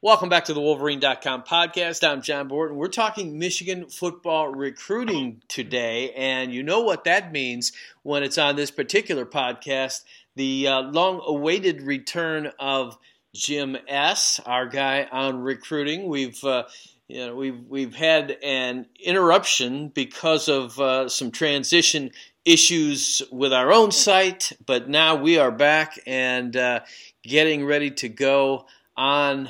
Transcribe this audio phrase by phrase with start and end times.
[0.00, 2.08] Welcome back to the Wolverine.com podcast.
[2.08, 2.76] I'm John Borton.
[2.76, 7.72] We're talking Michigan football recruiting today, and you know what that means
[8.04, 10.04] when it's on this particular podcast
[10.36, 12.96] the uh, long awaited return of
[13.34, 16.06] Jim S., our guy on recruiting.
[16.06, 16.66] We've uh,
[17.08, 22.12] you know, we've we've had an interruption because of uh, some transition
[22.44, 26.80] issues with our own site, but now we are back and uh,
[27.24, 29.48] getting ready to go on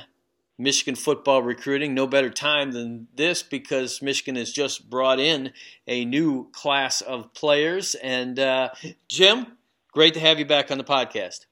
[0.59, 1.95] Michigan football recruiting.
[1.95, 5.53] No better time than this because Michigan has just brought in
[5.87, 7.95] a new class of players.
[7.95, 8.71] And uh,
[9.09, 9.59] Jim,
[9.93, 11.47] great to have you back on the podcast.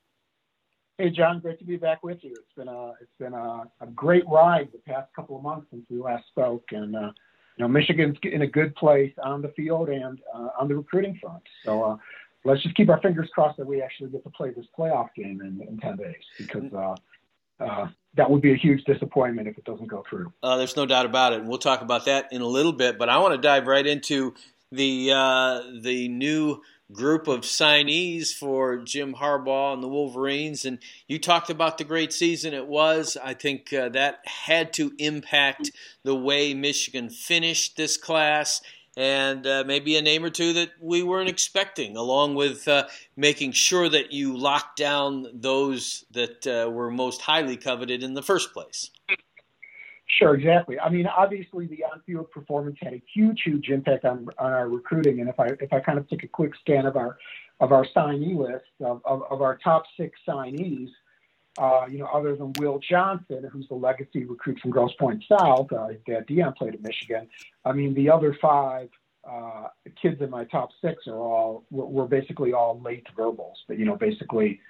[0.99, 2.31] Hey John, great to be back with you.
[2.31, 5.85] It's been a it's been a, a great ride the past couple of months since
[5.91, 7.13] we last spoke, and uh,
[7.59, 11.19] you know Michigan's in a good place on the field and uh, on the recruiting
[11.21, 11.43] front.
[11.67, 11.97] So uh,
[12.47, 15.43] let's just keep our fingers crossed that we actually get to play this playoff game
[15.43, 16.95] in, in ten days because uh,
[17.63, 20.33] uh, that would be a huge disappointment if it doesn't go through.
[20.43, 22.99] Uh, there's no doubt about it, and we'll talk about that in a little bit.
[22.99, 24.35] But I want to dive right into
[24.73, 26.61] the uh, the new
[26.93, 30.65] group of signees for Jim Harbaugh and the Wolverines.
[30.65, 30.79] And
[31.09, 33.17] you talked about the great season it was.
[33.23, 35.73] I think uh, that had to impact
[36.05, 38.61] the way Michigan finished this class
[38.97, 42.87] and uh, maybe a name or two that we weren't expecting, along with uh,
[43.17, 48.23] making sure that you lock down those that uh, were most highly coveted in the
[48.23, 48.91] first place.
[50.07, 50.79] Sure, exactly.
[50.79, 55.21] I mean, obviously, the on-field performance had a huge, huge impact on on our recruiting.
[55.21, 57.19] And if I if I kind of take a quick scan of our
[57.61, 60.91] of our signee list of, of, of our top six signees,
[61.59, 65.73] uh, you know, other than Will Johnson, who's the legacy recruit from Grosse Pointe South,
[65.73, 67.29] uh, dad Dion played at Michigan.
[67.65, 68.89] I mean, the other five
[69.29, 69.69] uh,
[70.01, 73.85] kids in my top six are all were, were basically all late verbals, but you
[73.85, 74.61] know, basically,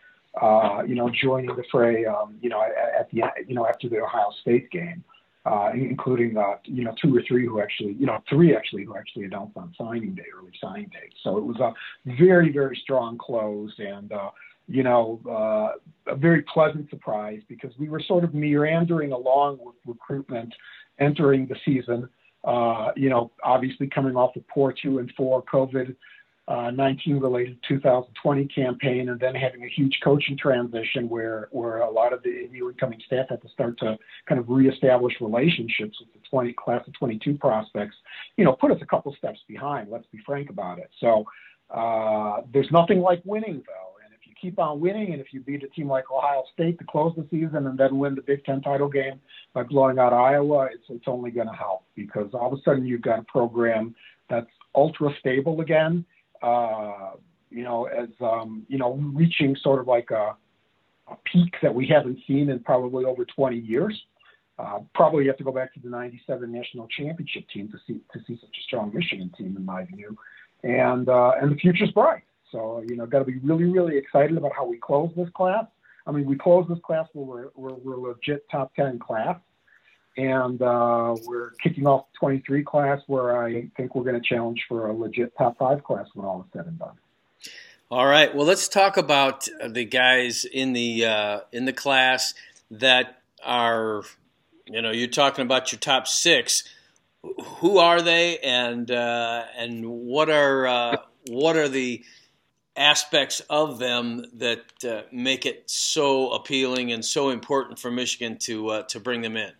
[0.40, 3.88] uh, you know, joining the fray, um, you know, at, at the you know after
[3.88, 5.04] the Ohio State game.
[5.44, 8.96] Uh, including uh, you know two or three who actually you know three actually who
[8.96, 11.08] actually announced on signing day, early signing day.
[11.22, 11.72] So it was a
[12.18, 14.30] very very strong close, and uh,
[14.68, 19.76] you know, uh, a very pleasant surprise because we were sort of meandering along with
[19.86, 20.52] recruitment
[20.98, 22.08] entering the season.
[22.44, 25.94] Uh, you know, obviously coming off the poor two and four COVID
[26.48, 31.90] uh, 19 related 2020 campaign, and then having a huge coaching transition where where a
[31.90, 33.98] lot of the new incoming staff had to start to
[34.28, 37.96] kind of reestablish relationships with the 20 class of 22 prospects.
[38.36, 39.90] You know, put us a couple steps behind.
[39.90, 40.88] Let's be frank about it.
[41.00, 41.24] So
[41.70, 43.95] uh, there's nothing like winning though
[44.40, 47.26] keep on winning, and if you beat a team like Ohio State to close the
[47.30, 49.20] season and then win the Big Ten title game
[49.52, 52.86] by blowing out Iowa, it's it's only going to help because all of a sudden
[52.86, 53.94] you've got a program
[54.28, 56.04] that's ultra stable again.
[56.42, 57.12] Uh,
[57.50, 60.36] you know, as um, you know, reaching sort of like a,
[61.10, 63.98] a peak that we haven't seen in probably over 20 years.
[64.58, 68.00] Uh, probably you have to go back to the '97 national championship team to see
[68.12, 70.16] to see such a strong Michigan team, in my view.
[70.62, 72.22] And uh, and the future's bright.
[72.56, 75.66] So, you know, got to be really, really excited about how we close this class.
[76.06, 79.36] I mean, we close this class where we're, we're, we're legit top 10 class.
[80.16, 84.64] And uh, we're kicking off the 23 class where I think we're going to challenge
[84.66, 86.94] for a legit top five class when all is said and done.
[87.90, 88.34] All right.
[88.34, 92.32] Well, let's talk about the guys in the uh, in the class
[92.70, 94.02] that are,
[94.64, 96.64] you know, you're talking about your top six.
[97.58, 100.96] Who are they, and uh, and what are uh,
[101.28, 102.02] what are the
[102.76, 108.68] aspects of them that uh, make it so appealing and so important for Michigan to
[108.68, 109.52] uh, to bring them in?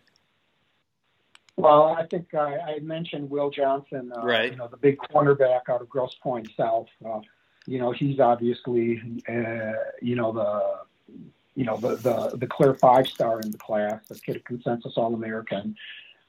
[1.55, 4.51] Well, I think I, I mentioned Will Johnson, uh, right?
[4.51, 6.87] You know, the big cornerback out of Grosse Pointe South.
[7.03, 7.21] Uh,
[7.65, 10.87] you know, he's obviously, uh, you know, the
[11.55, 15.15] you know, the, the, the clear five star in the class, the kid consensus All
[15.15, 15.75] American,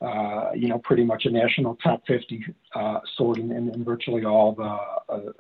[0.00, 4.52] uh, you know, pretty much a national top 50 uh, sorting in, in virtually all
[4.54, 5.32] the, uh,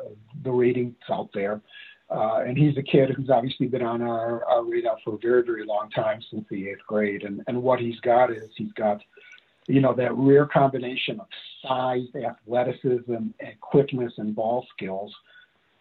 [0.42, 1.60] the ratings out there.
[2.10, 5.42] Uh, and he's a kid who's obviously been on our, our radar for a very,
[5.44, 7.22] very long time since the eighth grade.
[7.22, 9.00] And, and what he's got is he's got,
[9.66, 11.26] you know, that rare combination of
[11.62, 15.14] size, athleticism, and quickness and ball skills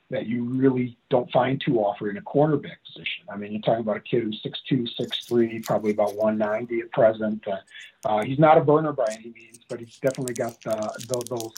[0.09, 3.25] that you really don't find too often in a cornerback position.
[3.30, 4.88] I mean, you're talking about a kid who's 6'2",
[5.30, 7.45] 6'3", probably about 190 at present.
[7.45, 7.57] Uh,
[8.06, 10.75] uh, he's not a burner by any means, but he's definitely got the,
[11.09, 11.51] the, those.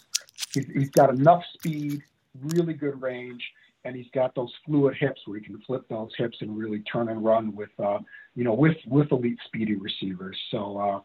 [0.54, 2.01] He's, he's got enough speed,
[2.42, 3.44] really good range,
[3.86, 7.10] and he's got those fluid hips where he can flip those hips and really turn
[7.10, 8.00] and run with, uh,
[8.36, 10.38] you know, with with elite speedy receivers.
[10.52, 10.78] So.
[10.78, 11.00] Uh,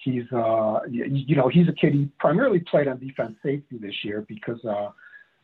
[0.00, 4.24] he's uh you know he's a kid he primarily played on defense safety this year
[4.28, 4.90] because uh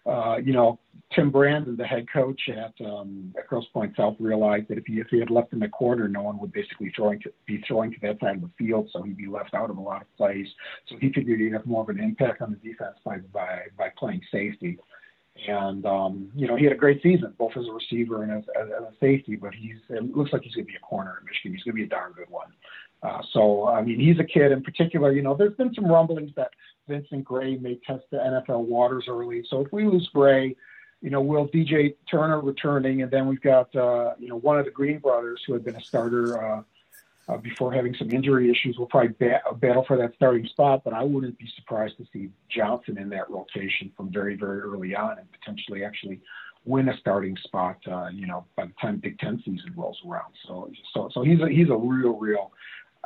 [0.07, 0.79] uh, you know,
[1.15, 4.95] Tim Brandon, the head coach at, um, at Grosse Pointe South, realized that if he
[4.95, 7.93] if he had left in the corner, no one would basically throwing to, be throwing
[7.93, 10.17] to that side of the field, so he'd be left out of a lot of
[10.17, 10.47] plays.
[10.89, 13.91] So he figured he'd have more of an impact on the defense by by by
[13.97, 14.79] playing safety.
[15.49, 18.45] And um, you know, he had a great season, both as a receiver and as,
[18.61, 19.37] as, as a safety.
[19.37, 21.55] But he's it looks like he's going to be a corner in Michigan.
[21.55, 22.49] He's going to be a darn good one.
[23.05, 25.13] Uh, so I mean, he's a kid in particular.
[25.13, 26.51] You know, there's been some rumblings that
[26.89, 29.45] Vincent Gray may test the NFL waters early.
[29.49, 30.57] So if we lose Gray,
[31.03, 34.65] you know, will DJ Turner returning, and then we've got uh, you know one of
[34.65, 36.63] the Green brothers who had been a starter uh,
[37.29, 38.79] uh, before having some injury issues.
[38.79, 42.31] Will probably bat- battle for that starting spot, but I wouldn't be surprised to see
[42.49, 46.23] Johnson in that rotation from very very early on, and potentially actually
[46.65, 47.77] win a starting spot.
[47.87, 50.33] Uh, you know, by the time Big Ten season rolls around.
[50.49, 52.51] So so so he's a he's a real real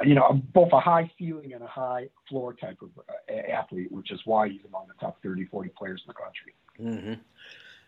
[0.04, 4.10] you know, both a high ceiling and a high floor type of uh, athlete, which
[4.10, 6.54] is why he's among the top 30, 40 players in the country.
[6.80, 7.20] Mm-hmm.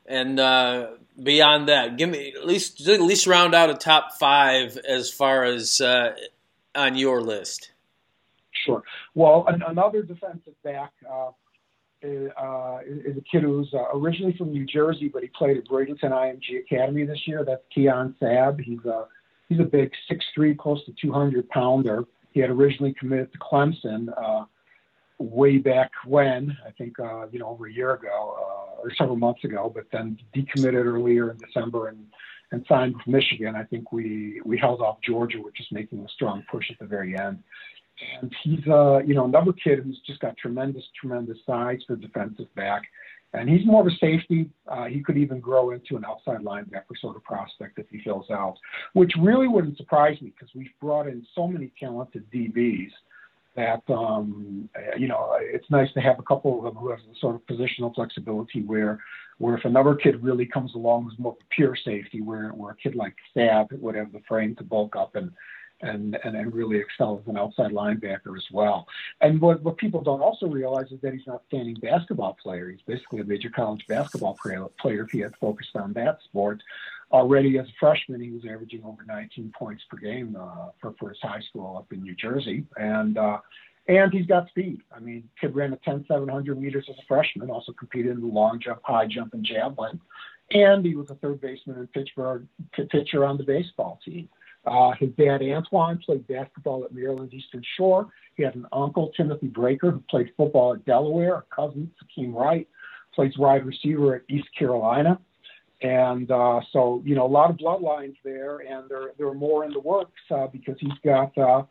[0.06, 0.88] And uh,
[1.22, 5.44] beyond that, give me at least at least round out a top five as far
[5.44, 6.16] as uh,
[6.74, 7.70] on your list.
[8.66, 8.82] Sure.
[9.14, 11.30] Well, an, another defensive back uh,
[12.02, 15.64] is, uh, is, a kid who's uh, originally from New Jersey, but he played at
[15.66, 17.44] Bradenton IMG Academy this year.
[17.44, 18.60] That's Keon Sabb.
[18.60, 19.06] He's a
[19.50, 22.05] he's a big six three, close to 200 pounder.
[22.31, 24.44] He had originally committed to Clemson uh,
[25.19, 29.17] way back when, I think, uh, you know, over a year ago uh, or several
[29.17, 32.06] months ago, but then decommitted earlier in December and,
[32.52, 33.56] and signed with Michigan.
[33.56, 36.87] I think we, we held off Georgia, which is making a strong push at the
[36.87, 37.43] very end.
[38.23, 42.52] And he's, uh, you know, another kid who's just got tremendous, tremendous size for defensive
[42.55, 42.82] back.
[43.32, 44.50] And he's more of a safety.
[44.66, 48.28] Uh, he could even grow into an outside linebacker sort of prospect if he fills
[48.30, 48.56] out,
[48.94, 52.90] which really wouldn't surprise me because we've brought in so many talented DBs
[53.56, 57.14] that um, you know it's nice to have a couple of them who have the
[57.20, 59.00] sort of positional flexibility where
[59.38, 62.94] where if another kid really comes along who's more pure safety, where where a kid
[62.94, 65.30] like Sabb would have the frame to bulk up and
[65.82, 68.86] and, and, and really excel as an outside linebacker as well.
[69.20, 72.70] And what, what people don't also realize is that he's an outstanding basketball player.
[72.70, 76.62] He's basically a major college basketball player if he had focused on that sport.
[77.12, 81.08] Already as a freshman, he was averaging over 19 points per game uh, for, for
[81.08, 82.64] his high school up in New Jersey.
[82.76, 83.38] And uh,
[83.88, 84.82] and he's got speed.
[84.94, 88.26] I mean, kid ran a 10 700 meters as a freshman, also competed in the
[88.26, 90.00] long jump, high jump, and javelin.
[90.52, 92.46] And he was a third baseman and Pittsburgh
[92.90, 94.28] pitcher on the baseball team.
[94.66, 98.08] Uh, his dad, Antoine, played basketball at Maryland Eastern Shore.
[98.36, 101.37] He had an uncle, Timothy Breaker, who played football at Delaware.
[101.37, 102.68] A cousin, Sakeem Wright,
[103.14, 105.18] plays wide receiver at East Carolina.
[105.82, 109.64] And uh, so, you know, a lot of bloodlines there, and there, there are more
[109.64, 111.62] in the works uh, because he's got uh,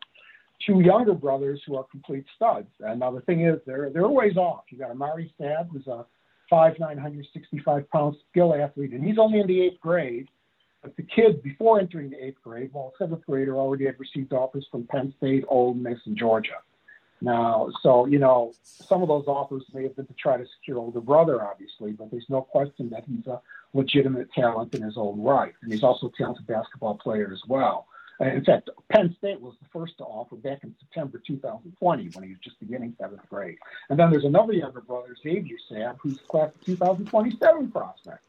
[0.66, 2.66] two younger brothers who are complete studs.
[2.80, 4.64] And now the thing is, they're, they're ways off.
[4.70, 6.04] You got Amari Sabb, who's a
[6.52, 10.28] 5'9", 165 pound skill athlete, and he's only in the eighth grade.
[10.82, 14.66] But the kids, before entering the eighth grade, well, seventh grader already had received offers
[14.70, 16.56] from Penn State, Ole Miss, and Georgia.
[17.22, 20.78] Now, so, you know, some of those offers may have been to try to secure
[20.78, 23.42] older brother, obviously, but there's no question that he's a
[23.74, 25.52] legitimate talent in his own right.
[25.62, 27.86] And he's also a talented basketball player as well.
[28.20, 32.30] In fact, Penn State was the first to offer back in September 2020 when he
[32.30, 33.56] was just beginning seventh grade.
[33.88, 38.22] And then there's another younger brother, Xavier Sabb, who's class of 2027 prospect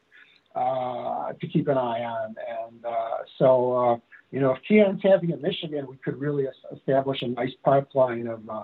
[0.54, 2.34] uh, to keep an eye on.
[2.48, 3.96] And uh, so, uh,
[4.30, 8.48] you know, if Keon's having in Michigan, we could really establish a nice pipeline of
[8.48, 8.62] uh,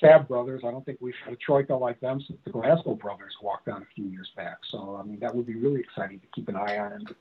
[0.00, 0.62] Sabb brothers.
[0.66, 3.82] I don't think we've had a troika like them since the Glasgow brothers walked on
[3.82, 4.58] a few years back.
[4.70, 7.14] So, I mean, that would be really exciting to keep an eye on in the,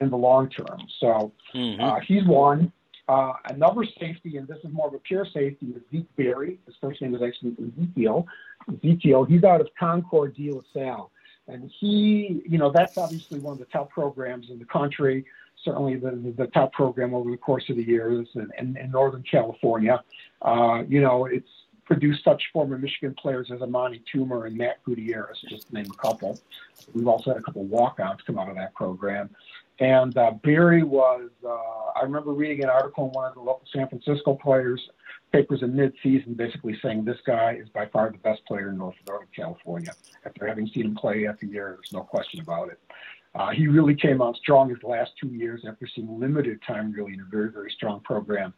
[0.00, 0.80] in the long term.
[1.00, 1.82] So, mm-hmm.
[1.82, 2.72] uh, he's one.
[3.08, 6.58] Uh, another safety, and this is more of a pure safety, is Zeke Berry.
[6.66, 8.26] His first name is actually Ezekiel.
[8.68, 11.10] Ezekiel, he's out of Concord De La Salle.
[11.48, 15.24] And he, you know, that's obviously one of the top programs in the country.
[15.64, 19.22] certainly the, the top program over the course of the years in, in, in Northern
[19.22, 20.02] California.
[20.42, 21.48] Uh, you know, it's
[21.84, 26.02] produced such former Michigan players as Amani Toomer and Matt Gutierrez, just to name a
[26.02, 26.38] couple.
[26.92, 29.30] We've also had a couple walk-ons come out of that program.
[29.78, 33.66] And uh, Berry was, uh, I remember reading an article in one of the local
[33.72, 34.80] San Francisco players
[35.36, 38.94] papers in mid-season basically saying this guy is by far the best player in North
[39.06, 39.92] Northern California.
[40.24, 42.80] After having seen him play after year, there's no question about it.
[43.34, 47.12] Uh, he really came out strong his last two years after seeing limited time really
[47.12, 48.54] in a very, very strong program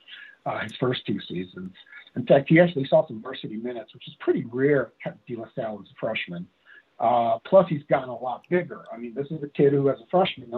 [0.47, 1.73] uh, his first two seasons.
[2.14, 5.47] In fact, he actually saw some varsity minutes, which is pretty rare at De La
[5.56, 6.47] Salle as a freshman.
[7.00, 8.85] Uh, plus, he's gotten a lot bigger.
[8.92, 10.50] I mean, this is a kid who, as a freshman,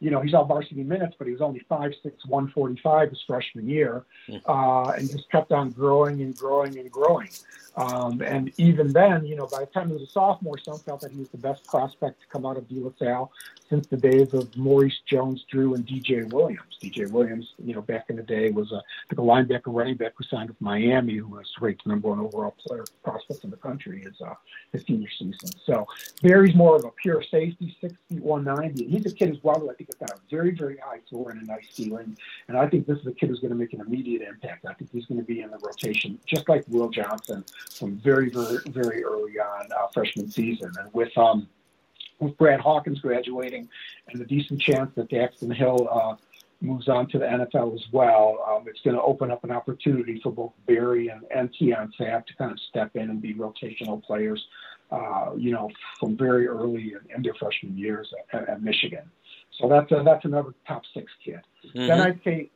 [0.00, 1.94] you know, he's all varsity minutes, but he was only 5'6",
[2.26, 4.36] 145 his freshman year, hmm.
[4.46, 7.30] uh, and just kept on growing and growing and growing.
[7.78, 11.00] Um, and even then, you know, by the time he was a sophomore, some felt
[11.02, 13.30] that he was the best prospect to come out of De La Salle
[13.70, 16.76] since the days of Maurice Jones-Drew and DJ Williams.
[16.82, 20.14] DJ Williams, you know, back in the day was a, like a linebacker running back
[20.16, 24.02] who signed with Miami, who was ranked number one overall player prospect in the country
[24.02, 24.34] his, uh,
[24.72, 25.50] his senior season.
[25.64, 25.86] So
[26.20, 28.88] Berry's more of a pure safety, 6 feet 190.
[28.88, 31.44] He's a kid as well, I think, got a very, very high floor and a
[31.44, 32.16] nice ceiling.
[32.48, 34.66] And I think this is a kid who's going to make an immediate impact.
[34.66, 38.30] I think he's going to be in the rotation, just like Will Johnson from very,
[38.30, 40.70] very, very early on uh, freshman season.
[40.78, 41.48] And with um,
[42.18, 43.68] with Brad Hawkins graduating
[44.08, 46.16] and the decent chance that Daxton Hill uh,
[46.60, 50.20] moves on to the NFL as well, um, it's going to open up an opportunity
[50.22, 54.02] for both Berry and, and Keon Sabb to kind of step in and be rotational
[54.02, 54.44] players,
[54.90, 59.08] uh, you know, from very early in, in their freshman years at, at Michigan.
[59.60, 61.40] So that's a, that's another top six kid.
[61.66, 61.86] Mm-hmm.
[61.86, 62.50] Then I'd say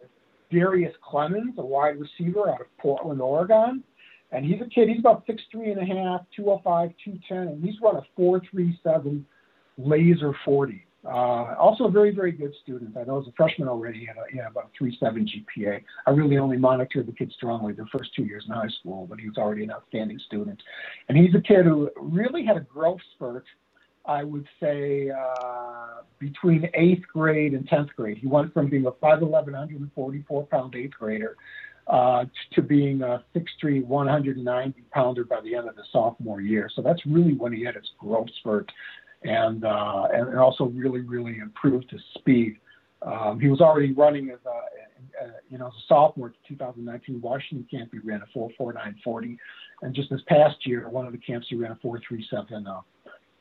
[0.51, 3.83] Darrius Clemons, a wide receiver out of Portland, Oregon.
[4.31, 7.97] And he's a kid, he's about 6'3 and a half, 205, 210, and he's run
[7.97, 9.27] a 437
[9.77, 10.87] laser 40.
[11.05, 12.97] Uh, also a very, very good student.
[12.97, 15.29] I know as a freshman already, he had, a, he had about a 3.7
[15.59, 15.83] GPA.
[16.07, 19.19] I really only monitored the kid strongly the first two years in high school, but
[19.19, 20.63] he was already an outstanding student.
[21.09, 23.45] And he's a kid who really had a growth spurt,
[24.05, 28.19] I would say, uh, between eighth grade and 10th grade.
[28.19, 31.37] He went from being a 5'11", 144 pound eighth grader
[31.87, 36.71] uh, to being a 6'3", 190 pounder by the end of the sophomore year.
[36.75, 38.71] So that's really when he had his growth spurt
[39.25, 42.57] and uh, and also really really improved his speed.
[43.03, 47.67] Um, he was already running as a, you know as a sophomore in 2019 Washington
[47.71, 47.91] camp.
[47.93, 49.37] He ran a 4.4940,
[49.83, 52.81] and just this past year, one of the camps he ran a 4.37 uh,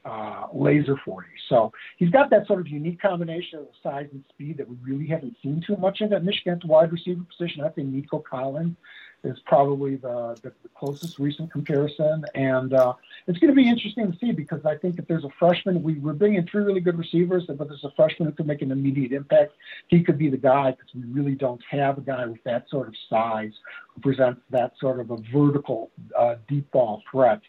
[0.06, 1.28] uh, laser 40.
[1.50, 5.08] So he's got that sort of unique combination of size and speed that we really
[5.08, 7.64] haven't seen too much of at Michigan at the wide receiver position.
[7.64, 8.76] I think Nico Collins
[9.24, 12.26] is probably the, the, the closest recent comparison.
[12.34, 12.94] And uh,
[13.28, 15.96] it's going to be interesting to see because I think if there's a freshman, we,
[15.96, 19.12] we're bringing three really good receivers, but there's a freshman who could make an immediate
[19.12, 19.54] impact.
[19.88, 22.88] He could be the guy because we really don't have a guy with that sort
[22.88, 23.54] of size
[23.94, 27.42] who presents that sort of a vertical uh, deep ball threat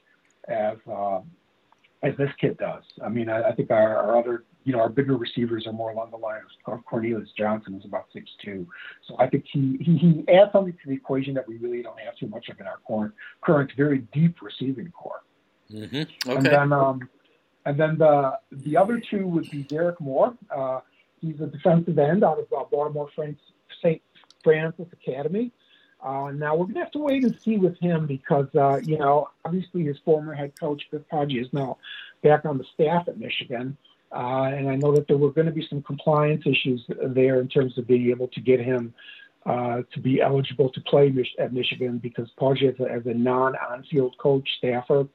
[0.48, 1.20] as uh,
[2.02, 2.82] as this kid does.
[3.04, 5.90] I mean, I, I think our, our other you know, our bigger receivers are more
[5.90, 8.66] along the lines of Cornelius Johnson, is about six two.
[9.08, 11.98] So I think he, he, he adds something to the equation that we really don't
[12.00, 15.22] have too much of in our current, current very deep receiving core.
[15.72, 15.96] Mm-hmm.
[15.96, 16.36] Okay.
[16.36, 17.08] And then, um,
[17.64, 20.36] and then the the other two would be Derrick Moore.
[20.54, 20.80] Uh,
[21.20, 24.02] he's a defensive end out of uh, Baltimore St.
[24.44, 25.52] Francis Academy.
[26.02, 28.98] Uh, now we're going to have to wait and see with him because uh, you
[28.98, 31.78] know obviously his former head coach Biff Poggi is now
[32.22, 33.76] back on the staff at Michigan.
[34.10, 37.48] Uh, and I know that there were going to be some compliance issues there in
[37.48, 38.92] terms of being able to get him
[39.46, 43.14] uh, to be eligible to play Mich- at Michigan because Poggi, as a, as a
[43.14, 45.08] non-on-field coach staffer,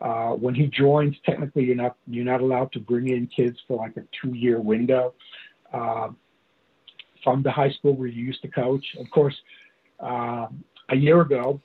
[0.00, 3.76] uh, when he joins, technically you're not you're not allowed to bring in kids for
[3.76, 5.12] like a two-year window
[5.72, 6.08] uh,
[7.22, 8.96] from the high school where you used to coach.
[8.98, 9.36] Of course,
[10.00, 10.46] uh,
[10.88, 11.60] a year ago,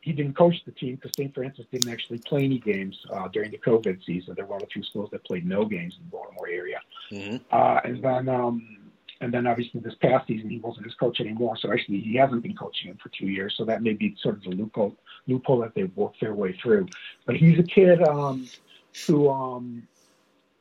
[0.00, 1.34] he didn't coach the team because St.
[1.34, 4.34] Francis didn't actually play any games uh, during the COVID season.
[4.34, 6.80] There were the two schools that played no games in the Baltimore area.
[7.12, 7.36] Mm-hmm.
[7.52, 8.78] Uh, and then, um,
[9.20, 11.56] and then obviously this past season he wasn't his coach anymore.
[11.58, 13.54] So actually he hasn't been coaching him for two years.
[13.58, 16.88] So that may be sort of the loophole loophole that they've worked their way through.
[17.26, 18.48] But he's a kid um,
[19.06, 19.86] who um,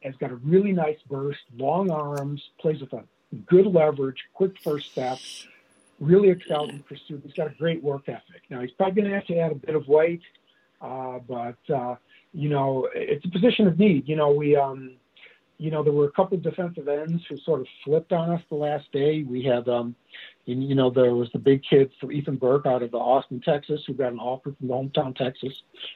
[0.04, 3.06] has got a really nice burst, long arms, plays with a
[3.46, 5.48] good leverage, quick first steps
[6.00, 7.22] really excels in pursuit.
[7.24, 8.44] He's got a great work ethic.
[8.50, 10.22] Now he's probably going to have to add a bit of weight,
[10.82, 11.96] uh, but uh,
[12.34, 14.08] you know it's a position of need.
[14.08, 14.96] You know we, um,
[15.58, 18.42] you know there were a couple of defensive ends who sort of flipped on us
[18.50, 19.24] the last day.
[19.24, 19.96] We had, um,
[20.46, 23.94] you know, there was the big kid for Ethan Burke out of Austin, Texas, who
[23.94, 25.54] got an offer from hometown Texas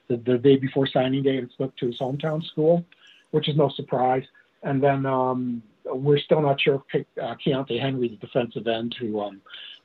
[0.10, 2.86] the, the day before signing day and flipped to his hometown school,
[3.32, 4.24] which is no surprise.
[4.62, 9.22] And then um, we're still not sure if uh, Keontae Henry, the defensive end, who
[9.22, 9.42] um,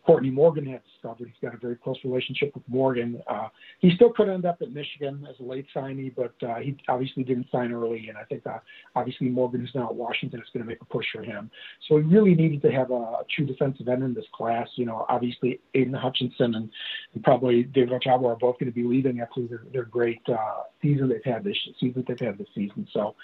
[0.09, 1.29] Courtney Morgan had discovered.
[1.29, 3.21] He's got a very close relationship with Morgan.
[3.27, 3.49] Uh,
[3.81, 7.25] he still could end up at Michigan as a late signee, but uh, he obviously
[7.25, 8.09] didn't sign early.
[8.09, 8.57] And I think uh,
[8.97, 10.41] obviously Morgan is now at Washington.
[10.41, 11.51] It's going to make a push for him.
[11.87, 14.67] So we really needed to have a, a true defensive end in this class.
[14.77, 16.71] You know, obviously Aidan Hutchinson and,
[17.13, 20.63] and probably David Ojabo are both going to be leaving after their, their great uh,
[20.81, 22.89] season they've had this season they've had this season.
[22.95, 23.15] So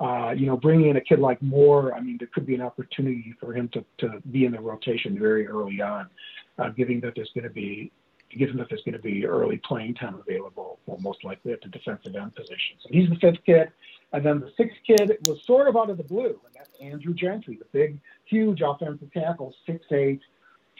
[0.00, 2.62] uh, you know, bringing in a kid like Moore, I mean, there could be an
[2.62, 6.08] opportunity for him to, to be in the rotation very early on,
[6.58, 7.92] uh, given that there's going to be
[8.36, 11.68] given that there's going to be early playing time available, well, most likely at the
[11.68, 12.76] defensive end position.
[12.80, 13.70] So he's the fifth kid.
[14.12, 17.14] And then the sixth kid was sort of out of the blue, and that's Andrew
[17.14, 20.20] Gentry, the big, huge offensive tackle, 6'8",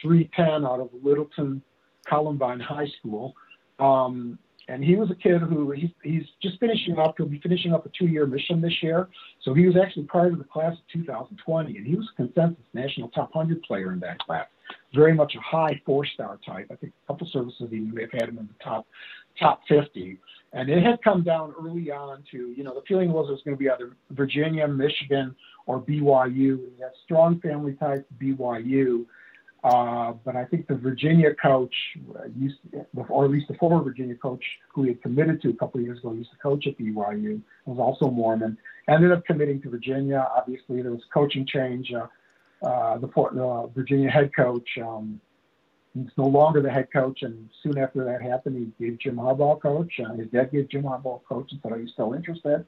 [0.01, 1.61] 310 out of Littleton
[2.05, 3.35] Columbine High School.
[3.79, 7.15] Um, and he was a kid who he's, he's just finishing up.
[7.17, 9.09] He'll be finishing up a two-year mission this year.
[9.41, 12.63] So he was actually part of the class of 2020, and he was a consensus
[12.73, 14.47] national top 100 player in that class.
[14.93, 16.67] Very much a high four-star type.
[16.71, 18.87] I think a couple services even may have had him in the top
[19.39, 20.17] top 50.
[20.53, 23.41] And it had come down early on to, you know, the feeling was it was
[23.43, 26.59] going to be either Virginia, Michigan, or BYU.
[26.75, 29.05] He had strong family ties to BYU.
[29.63, 31.73] Uh, but I think the Virginia coach
[32.15, 32.57] uh, used,
[33.07, 34.43] or at least the former Virginia coach
[34.73, 37.41] who he had committed to a couple of years ago, used to coach at BYU,
[37.65, 38.57] was also Mormon.
[38.89, 40.27] Ended up committing to Virginia.
[40.35, 41.93] Obviously, there was coaching change.
[41.93, 42.07] Uh,
[42.65, 45.21] uh, the uh, Virginia head coach, um,
[45.93, 49.61] he's no longer the head coach, and soon after that happened, he gave Jim Harbaugh
[49.61, 49.93] coach.
[49.99, 52.65] Uh, his dad gave Jim Harbaugh coach and said, "Are you still interested?"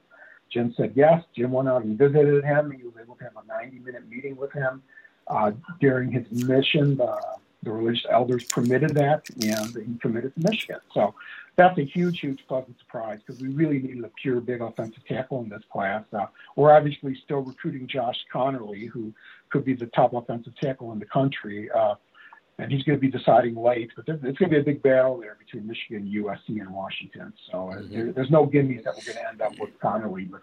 [0.50, 1.22] Jim said yes.
[1.34, 2.70] Jim went out and visited him.
[2.70, 4.82] He was able to have a 90-minute meeting with him
[5.28, 7.20] uh, during his mission, the,
[7.62, 10.80] the religious elders permitted that, and he committed to Michigan.
[10.92, 11.14] So
[11.56, 15.40] that's a huge, huge pleasant surprise because we really needed a pure big offensive tackle
[15.40, 16.04] in this class.
[16.12, 19.12] Uh, we're obviously still recruiting Josh Conerly, who
[19.50, 21.70] could be the top offensive tackle in the country.
[21.70, 21.94] Uh,
[22.58, 24.82] and he's going to be deciding late, but there's, it's going to be a big
[24.82, 27.32] battle there between Michigan, USC, and Washington.
[27.50, 27.92] So uh, mm-hmm.
[27.94, 30.40] there, there's no gimmies that we're going to end up with Conerly, but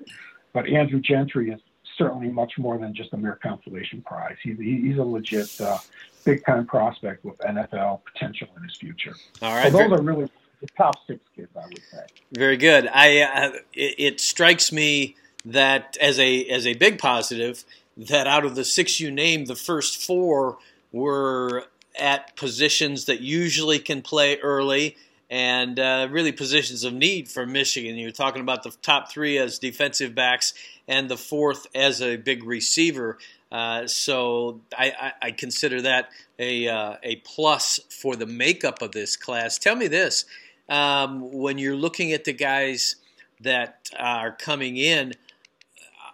[0.54, 1.60] but Andrew Gentry is
[1.98, 4.36] certainly much more than just a mere consolation prize.
[4.42, 5.78] He's, he's a legit uh,
[6.24, 9.16] big time prospect with NFL potential in his future.
[9.42, 9.72] All right.
[9.72, 10.30] So those are really
[10.62, 12.06] the top six kids, I would say.
[12.32, 12.88] Very good.
[12.88, 17.66] I uh, it, it, strikes me that as a as a big positive
[17.98, 20.58] that out of the six you named, the first four
[20.92, 21.66] were
[22.00, 24.96] at positions that usually can play early
[25.30, 27.98] and uh, really positions of need for Michigan.
[27.98, 30.54] You're talking about the top three as defensive backs
[30.88, 33.18] and the fourth as a big receiver.
[33.52, 38.94] Uh, so I, I, I, consider that a, uh, a plus for the makeup of
[38.94, 39.60] this class.
[39.60, 40.26] Tell me this
[40.68, 42.96] um, when you're looking at the guys
[43.42, 45.14] that are coming in,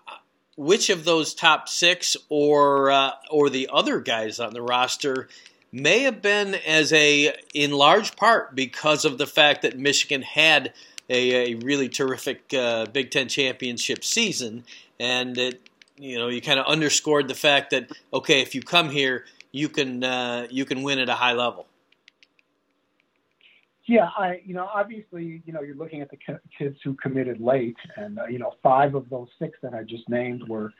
[0.08, 0.15] uh,
[0.58, 5.29] which of those top six or uh, or the other guys on the roster
[5.71, 10.73] may have been as a in large part because of the fact that Michigan had
[11.10, 14.63] a, a really terrific uh, Big Ten championship season,
[15.00, 18.89] and it you know you kind of underscored the fact that okay, if you come
[18.89, 21.67] here, you can uh, you can win at a high level.
[23.86, 26.17] Yeah, I you know obviously you know you're looking at the
[26.58, 30.08] kids who committed late, and uh, you know five of those six that I just
[30.10, 30.72] named were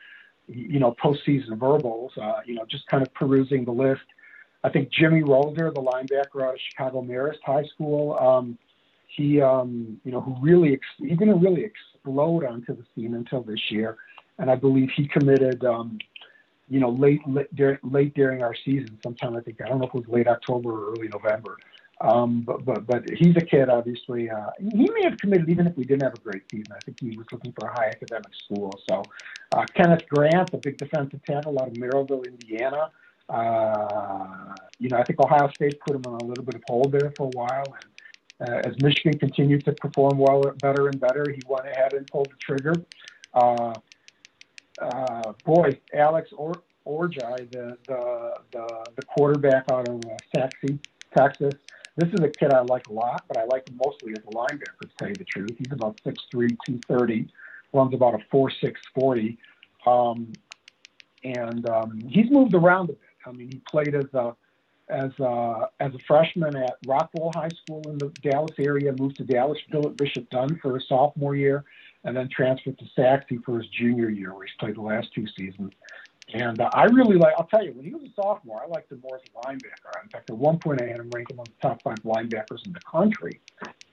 [0.46, 2.12] you know postseason verbals.
[2.16, 4.02] Uh, you know just kind of perusing the list.
[4.62, 8.16] I think Jimmy Rolder, the linebacker out of Chicago Marist High School.
[8.18, 8.58] Um,
[9.14, 13.42] he, um, you know, who really ex- he didn't really explode onto the scene until
[13.42, 13.96] this year,
[14.38, 15.98] and I believe he committed, um,
[16.68, 18.98] you know, late late, dur- late during our season.
[19.02, 21.56] Sometime I think I don't know if it was late October or early November.
[22.00, 24.30] Um, but but but he's a kid, obviously.
[24.30, 26.72] Uh, he may have committed even if we didn't have a great season.
[26.74, 28.72] I think he was looking for a high academic school.
[28.88, 29.02] So
[29.52, 32.90] uh, Kenneth Grant, a big defensive tackle out of Merrillville, Indiana.
[33.28, 36.92] Uh, you know, I think Ohio State put him on a little bit of hold
[36.92, 37.90] there for a while, and
[38.40, 42.28] uh, as Michigan continued to perform well, better and better, he went ahead and pulled
[42.30, 42.74] the trigger.
[43.34, 43.74] Uh,
[44.80, 50.78] uh, boy, Alex or- Orji, the, the, the, the quarterback out of uh, Sachse,
[51.16, 51.54] Texas,
[51.96, 54.30] this is a kid I like a lot, but I like him mostly as a
[54.30, 55.50] linebacker, to tell you the truth.
[55.58, 57.28] He's about 6'3", 230,
[57.74, 59.38] runs about a 4'6", 40.
[59.86, 60.32] Um,
[61.24, 63.00] and um, he's moved around a bit.
[63.26, 64.34] I mean, he played as a
[64.90, 69.24] as a, as a freshman at Rockwall High School in the Dallas area, moved to
[69.24, 71.64] Dallas Philip Bishop Dunne for his sophomore year,
[72.04, 75.26] and then transferred to Sachse for his junior year, where he's played the last two
[75.38, 75.72] seasons.
[76.32, 78.92] And uh, I really like, I'll tell you, when he was a sophomore, I liked
[78.92, 80.02] him more as a linebacker.
[80.02, 82.72] In fact, at one point I had him ranked among the top five linebackers in
[82.72, 83.40] the country.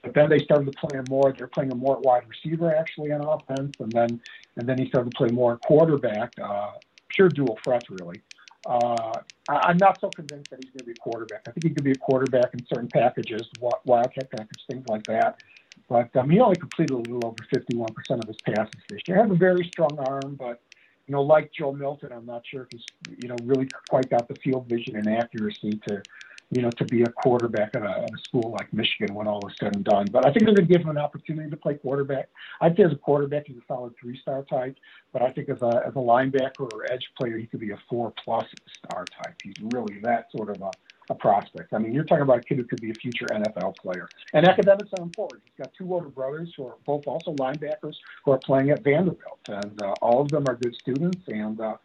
[0.02, 1.32] But then they started to play him more.
[1.36, 3.74] They're playing him more at wide receiver, actually, on offense.
[3.80, 4.20] And then,
[4.56, 6.32] and then he started to play more quarterback.
[6.40, 6.72] Uh,
[7.08, 8.22] pure dual threat, really.
[8.68, 9.12] Uh,
[9.48, 11.40] I, am not so convinced that he's going to be a quarterback.
[11.48, 13.48] I think he could be a quarterback in certain packages,
[13.86, 15.40] wildcat package, things like that.
[15.88, 19.16] But um, he only completed a little over 51% of his passes this year.
[19.16, 20.60] He has a very strong arm, but
[21.06, 22.84] you know, like Joe Milton, I'm not sure if he's
[23.22, 26.02] you know really quite got the field vision and accuracy to
[26.50, 29.46] you know, to be a quarterback at a, at a school like Michigan when all
[29.46, 30.06] is said and done.
[30.10, 32.28] But I think they're going to give him an opportunity to play quarterback.
[32.60, 34.76] I'd say as a quarterback, he's a solid three-star type.
[35.12, 37.78] But I think as a as a linebacker or edge player, he could be a
[37.88, 38.46] four-plus
[38.78, 39.34] star type.
[39.42, 40.70] He's really that sort of a,
[41.10, 41.74] a prospect.
[41.74, 44.08] I mean, you're talking about a kid who could be a future NFL player.
[44.32, 45.42] And academics are important.
[45.44, 49.40] He's got two older brothers who are both also linebackers who are playing at Vanderbilt,
[49.48, 51.20] and uh, all of them are good students.
[51.28, 51.76] And uh,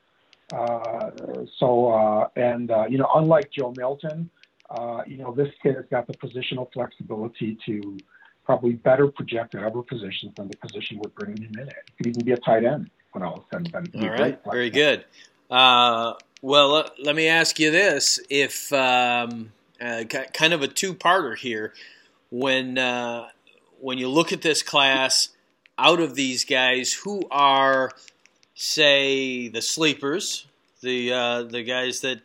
[0.54, 1.12] uh,
[1.58, 4.30] so, uh, and uh, you know, unlike Joe Milton
[4.73, 7.97] uh, you know, this kid has got the positional flexibility to
[8.45, 11.75] probably better project at other positions than the position we're bringing him in at.
[11.86, 14.03] He could even be a tight end when all is said and done.
[14.03, 15.05] All right, very good.
[15.49, 21.38] Uh, well, uh, let me ask you this: if um, uh, kind of a two-parter
[21.38, 21.73] here,
[22.31, 23.27] when uh,
[23.79, 25.29] when you look at this class,
[25.77, 27.91] out of these guys, who are,
[28.55, 30.47] say, the sleepers,
[30.81, 32.21] the uh, the guys that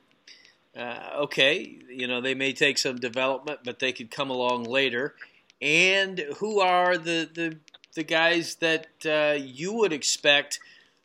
[0.76, 5.14] uh, okay, you know, they may take some development, but they could come along later.
[5.60, 7.58] And who are the the,
[7.94, 10.60] the guys that uh, you would expect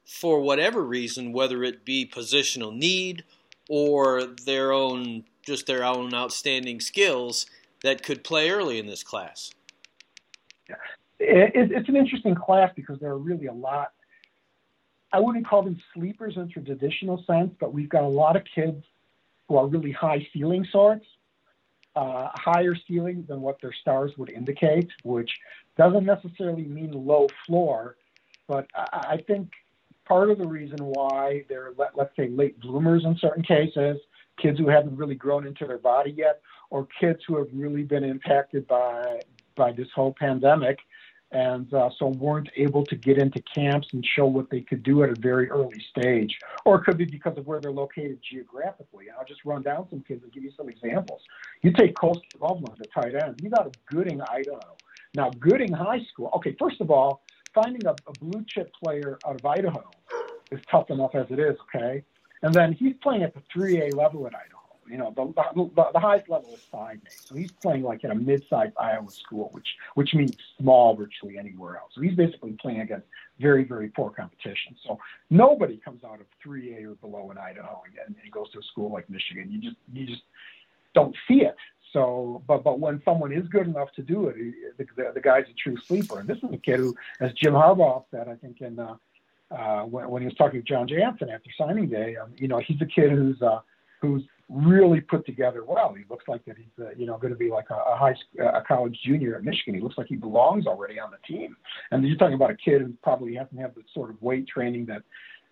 [0.05, 3.23] for whatever reason, whether it be positional need
[3.69, 7.45] or their own just their own outstanding skills
[7.83, 9.51] that could play early in this class?
[10.69, 10.75] Yeah.
[11.19, 13.91] It, it's an interesting class because there are really a lot.
[15.11, 18.83] I wouldn't call them sleepers in traditional sense, but we've got a lot of kids
[19.47, 21.05] who are really high ceiling sorts,
[21.95, 25.31] uh, higher ceiling than what their stars would indicate, which
[25.77, 27.97] doesn't necessarily mean low floor,
[28.47, 29.51] but I, I think
[30.05, 33.97] part of the reason why they're let, let's say late bloomers in certain cases,
[34.41, 38.03] kids who haven't really grown into their body yet, or kids who have really been
[38.03, 39.19] impacted by
[39.55, 40.79] by this whole pandemic
[41.33, 45.03] and uh, so weren't able to get into camps and show what they could do
[45.03, 46.37] at a very early stage.
[46.63, 49.05] Or it could be because of where they're located geographically.
[49.17, 51.21] I'll just run down some kids and give you some examples.
[51.63, 53.39] You take Colston Loveland, the tight end.
[53.41, 54.77] You got a Gooding, Idaho.
[55.15, 56.29] Now, Gooding High School.
[56.35, 59.89] Okay, first of all, finding a, a blue chip player out of Idaho
[60.51, 61.57] is tough enough as it is.
[61.75, 62.03] Okay,
[62.43, 65.99] and then he's playing at the 3A level at Idaho you know, the, the, the
[65.99, 66.99] highest level is 5A.
[67.25, 71.77] So he's playing like at a mid-sized Iowa school, which which means small virtually anywhere
[71.77, 71.91] else.
[71.95, 73.07] So he's basically playing against
[73.39, 74.75] very, very poor competition.
[74.85, 78.63] So nobody comes out of 3A or below in Idaho and, and goes to a
[78.63, 79.49] school like Michigan.
[79.51, 80.23] You just you just
[80.93, 81.55] don't see it.
[81.91, 84.35] So, but but when someone is good enough to do it,
[84.77, 86.19] the, the, the guy's a true sleeper.
[86.19, 88.95] And this is a kid who, as Jim Harbaugh said, I think in uh,
[89.51, 92.59] uh, when, when he was talking to Jon Jansen after signing day, um, you know,
[92.59, 93.59] he's a kid who's uh,
[94.01, 95.93] who's really put together well.
[95.93, 98.15] He looks like that he's uh, you know going to be like a, a high
[98.39, 99.73] a college junior at Michigan.
[99.75, 101.55] He looks like he belongs already on the team.
[101.91, 104.85] And you're talking about a kid who probably hasn't had the sort of weight training
[104.87, 105.03] that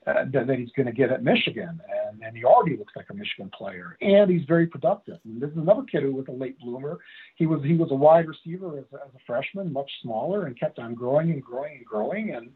[0.08, 3.06] uh, that, that, he's going to get at Michigan, and, and he already looks like
[3.12, 5.20] a Michigan player, and he's very productive.
[5.26, 6.98] And this is another kid who was a late bloomer.
[7.36, 10.80] He was he was a wide receiver as, as a freshman, much smaller, and kept
[10.80, 12.50] on growing and growing and growing, and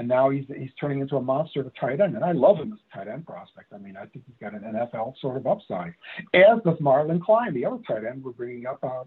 [0.00, 2.16] and now he's he's turning into a monster of a tight end.
[2.16, 3.70] And I love him as a tight end prospect.
[3.74, 5.92] I mean, I think he's got an NFL sort of upside.
[6.32, 8.82] As does Marlin Klein, the other tight end we're bringing up.
[8.82, 9.04] Uh,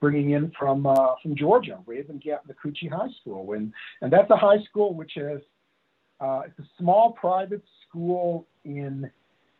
[0.00, 4.36] bringing in from uh, from Georgia, Rabun Gap Nacoochee High School, and and that's a
[4.36, 5.42] high school which is
[6.20, 9.10] uh, it's a small private school in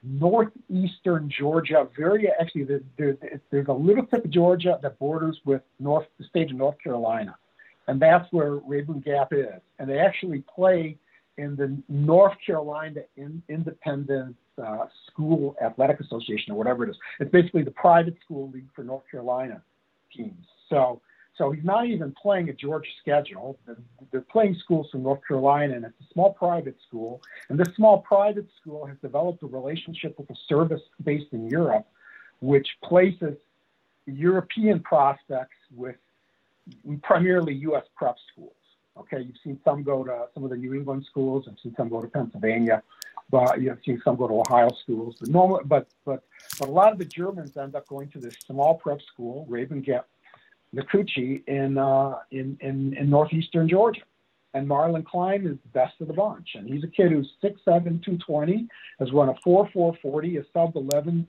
[0.02, 1.86] northeastern Georgia.
[1.94, 3.18] Very actually, there, there,
[3.50, 7.36] there's a little tip of Georgia that borders with North the state of North Carolina
[7.90, 9.60] and that's where Rabun Gap is.
[9.80, 10.96] And they actually play
[11.36, 16.96] in the North Carolina in, Independent uh, School Athletic Association or whatever it is.
[17.18, 19.60] It's basically the private school league for North Carolina
[20.16, 20.46] teams.
[20.68, 21.00] So,
[21.36, 23.58] so he's not even playing a Georgia schedule.
[23.66, 23.76] They're,
[24.12, 27.20] they're playing schools from North Carolina, and it's a small private school.
[27.48, 31.88] And this small private school has developed a relationship with a service based in Europe,
[32.40, 33.36] which places
[34.06, 35.96] European prospects with
[37.02, 37.84] primarily U.S.
[37.96, 38.54] prep schools.
[38.96, 41.88] Okay, you've seen some go to some of the New England schools, I've seen some
[41.88, 42.82] go to Pennsylvania,
[43.30, 45.16] but you've seen some go to Ohio schools.
[45.20, 46.24] But normal, but but
[46.58, 49.84] but a lot of the Germans end up going to this small prep school, Rabun
[49.84, 50.06] Gap,
[50.74, 54.02] Nacoochee, in uh, in in in northeastern Georgia.
[54.52, 57.62] And Marlin Klein is the best of the bunch, and he's a kid who's 6'7",
[57.64, 58.66] 220,
[58.98, 61.24] has run a 4.440, a sub 11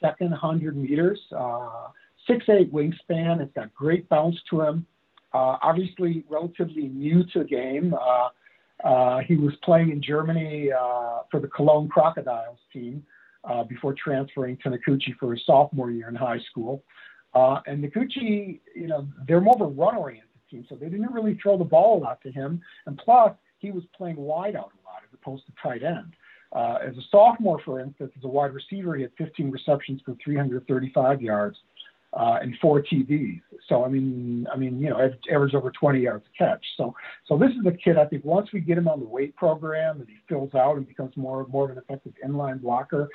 [0.00, 1.20] second 100 meters.
[1.30, 1.88] Uh,
[2.26, 3.40] six eight wingspan.
[3.40, 4.86] It's got great bounce to him.
[5.32, 7.94] Uh, obviously, relatively new to the game.
[7.94, 8.28] Uh,
[8.84, 13.02] Uh, he was playing in Germany uh, for the Cologne Crocodiles team
[13.44, 16.82] uh, before transferring to Nacoochee for his sophomore year in high school.
[17.32, 21.38] Uh, and Nacoochee, you know, they're more of a run-oriented team, so they didn't really
[21.42, 22.60] throw the ball a lot to him.
[22.86, 26.12] And plus, he was playing wide out a lot as opposed to tight end.
[26.52, 30.14] Uh, as a sophomore, for instance, as a wide receiver, he had 15 receptions for
[30.22, 31.56] 335 yards
[32.16, 33.42] uh, and four TDs.
[33.68, 36.64] So I mean, I mean, you know, average over 20 yards a catch.
[36.76, 36.94] So,
[37.26, 37.98] so this is a kid.
[37.98, 40.88] I think once we get him on the weight program and he fills out and
[40.88, 43.08] becomes more more of an effective inline blocker,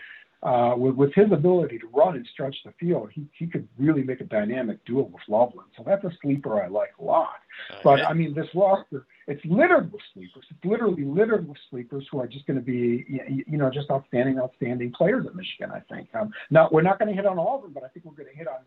[0.44, 4.02] uh, with, with his ability to run and stretch the field, he, he could really
[4.02, 5.70] make a dynamic duo with Loveland.
[5.78, 7.30] So that's a sleeper I like a lot.
[7.70, 7.82] Okay.
[7.84, 10.44] But I mean, this roster, it's littered with sleepers.
[10.50, 13.06] It's literally littered with sleepers who are just going to be,
[13.48, 16.10] you know, just outstanding, outstanding players at Michigan, I think.
[16.16, 18.14] Um, now, we're not going to hit on all of them, but I think we're
[18.14, 18.62] going to hit on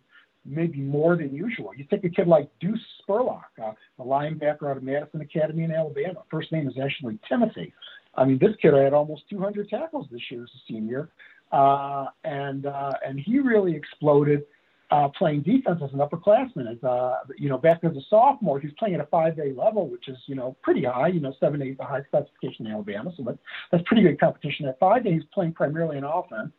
[0.45, 1.71] maybe more than usual.
[1.75, 5.73] You take a kid like Deuce Spurlock, uh, a linebacker out of Madison Academy in
[5.73, 6.23] Alabama.
[6.31, 7.73] First name is actually Timothy.
[8.17, 11.09] I mean, this kid had almost 200 tackles this year as a senior,
[11.53, 14.45] uh, and uh, and he really exploded
[14.91, 16.71] uh, playing defense as an upperclassman.
[16.71, 20.09] As uh, you know, back as a sophomore, he's playing at a 5A level, which
[20.09, 21.09] is you know pretty high.
[21.09, 23.39] You know, 7A is a high specification in Alabama, so that's
[23.73, 24.67] that's pretty good competition.
[24.67, 26.53] At 5A, he's playing primarily in offense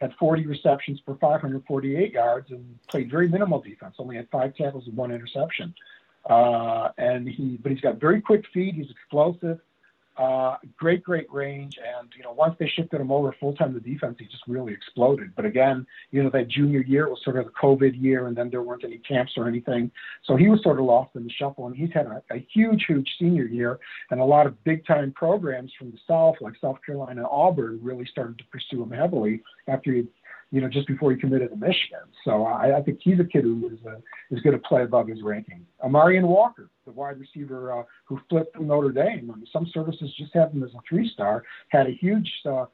[0.00, 3.96] had 40 receptions for 548 yards and played very minimal defense.
[3.98, 5.74] Only had five tackles and one interception.
[6.28, 8.74] Uh, and he, but he's got very quick feet.
[8.74, 9.58] He's explosive.
[10.18, 11.78] Uh, great, great range.
[11.78, 14.72] And, you know, once they shifted him over full time to defense, he just really
[14.72, 15.32] exploded.
[15.36, 18.50] But again, you know, that junior year was sort of the COVID year, and then
[18.50, 19.92] there weren't any camps or anything.
[20.24, 21.68] So he was sort of lost in the shuffle.
[21.68, 23.78] And he's had a, a huge, huge senior year.
[24.10, 28.06] And a lot of big time programs from the South, like South Carolina Auburn, really
[28.06, 30.08] started to pursue him heavily after he
[30.50, 32.00] you know, just before he committed to Michigan.
[32.24, 33.96] So I, I think he's a kid who is, uh,
[34.30, 35.66] is going to play above his ranking.
[35.84, 39.30] Amorion Walker, the wide receiver uh, who flipped from Notre Dame.
[39.32, 41.44] I mean, some services just have him as a three-star.
[41.68, 42.64] Had a huge uh,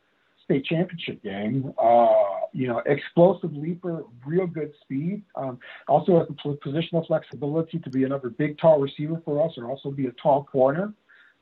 [0.44, 1.72] state championship game.
[1.82, 2.06] Uh,
[2.52, 5.22] you know, explosive leaper, real good speed.
[5.34, 5.58] Um,
[5.88, 9.90] also has the positional flexibility to be another big, tall receiver for us, or also
[9.90, 10.92] be a tall corner.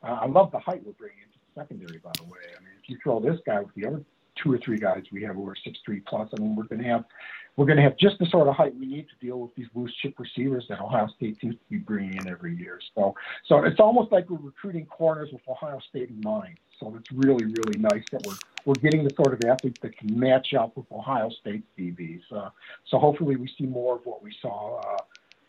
[0.01, 2.39] Uh, I love the height we're bringing into the secondary, by the way.
[2.57, 4.01] I mean, if you throw this guy with the other
[4.41, 6.01] two or three guys we have who are six three
[6.39, 7.05] mean, we're going to have
[7.55, 9.67] we're going to have just the sort of height we need to deal with these
[9.75, 12.79] loose chip receivers that Ohio State seems to be bringing in every year.
[12.95, 13.13] So,
[13.45, 16.57] so it's almost like we're recruiting corners with Ohio State in mind.
[16.79, 20.17] So it's really, really nice that we're we're getting the sort of athletes that can
[20.17, 22.21] match up with Ohio State's DBs.
[22.31, 22.49] Uh,
[22.85, 24.79] so hopefully we see more of what we saw.
[24.79, 24.97] Uh,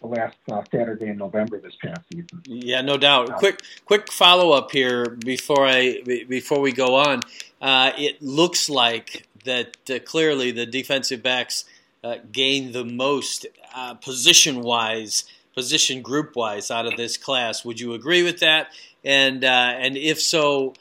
[0.01, 2.43] the last uh, Saturday in November this past season.
[2.47, 3.31] Yeah, no doubt.
[3.31, 7.21] Uh, quick, quick follow up here before I before we go on.
[7.61, 11.65] Uh, it looks like that uh, clearly the defensive backs
[12.03, 17.65] uh, gained the most uh, position wise, position group wise out of this class.
[17.65, 18.69] Would you agree with that?
[19.05, 20.75] And and if so,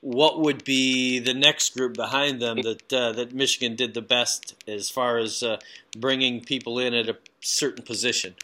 [0.00, 4.90] what would be the next group behind them that that Michigan did the best as
[4.90, 5.44] far as
[5.96, 8.34] bringing people in at a certain position?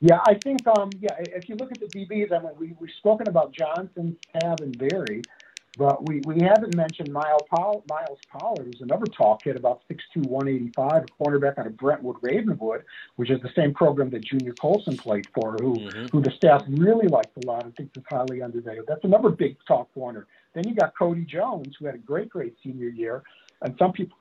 [0.00, 2.90] Yeah, I think um, yeah, if you look at the DBs, I mean, we we've
[2.98, 5.22] spoken about Johnson, Tab, and Berry,
[5.78, 10.26] but we, we haven't mentioned Miles, Poll- Myles Pollard, who's another tall kid, about 6'2",
[10.26, 12.82] 185, a cornerback out of Brentwood Ravenwood,
[13.14, 16.06] which is the same program that Junior Colson played for, who mm-hmm.
[16.06, 18.86] who the staff really liked a lot and thinks is highly undervalued.
[18.88, 20.26] That's another big tall corner.
[20.52, 23.22] Then you got Cody Jones, who had a great, great senior year,
[23.62, 24.18] and some people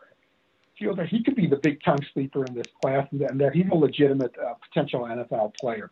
[0.78, 3.66] feel that he could be the big time sleeper in this class and that he's
[3.72, 5.92] a legitimate uh, potential NFL player.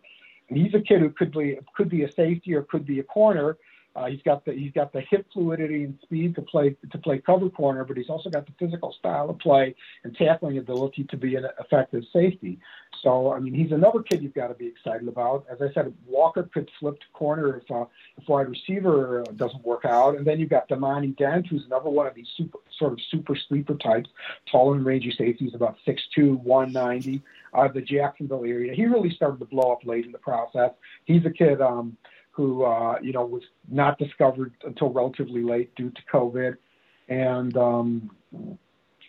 [0.49, 3.03] And he's a kid who could be could be a safety or could be a
[3.03, 3.57] corner
[3.95, 7.17] uh, he's got the he's got the hip fluidity and speed to play to play
[7.19, 11.15] cover corner, but he's also got the physical style of play and tackling ability to
[11.15, 12.59] be an effective safety.
[13.01, 15.45] So I mean, he's another kid you've got to be excited about.
[15.49, 17.85] As I said, Walker could flip to corner if uh,
[18.17, 21.89] if wide receiver uh, doesn't work out, and then you've got Damani Dent, who's another
[21.89, 24.09] one of these super sort of super sleeper types,
[24.51, 27.21] tall and rangy safeties, about 6'2", 190
[27.53, 28.73] out of the Jacksonville area.
[28.73, 30.71] He really started to blow up late in the process.
[31.05, 31.61] He's a kid.
[31.61, 31.97] Um,
[32.35, 36.57] who uh, you know was not discovered until relatively late due to COVID.
[37.07, 38.11] And um,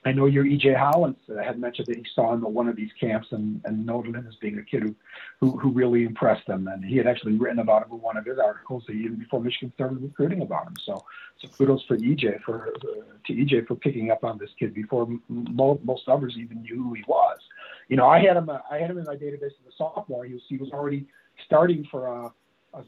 [0.06, 2.90] I know your EJ Holland had mentioned that he saw him at one of these
[3.00, 4.94] camps and, and noted him as being a kid who,
[5.40, 6.68] who, who really impressed them.
[6.68, 9.72] And he had actually written about him in one of his articles even before Michigan
[9.74, 10.74] started recruiting about him.
[10.84, 11.04] So,
[11.40, 15.08] so kudos for EJ for uh, to EJ for picking up on this kid before
[15.28, 17.38] mo- most others even knew who he was.
[17.88, 18.48] You know, I had him.
[18.48, 20.24] Uh, I had him in my database as a sophomore.
[20.24, 21.06] He was he was already
[21.44, 22.08] starting for.
[22.08, 22.32] Uh, a,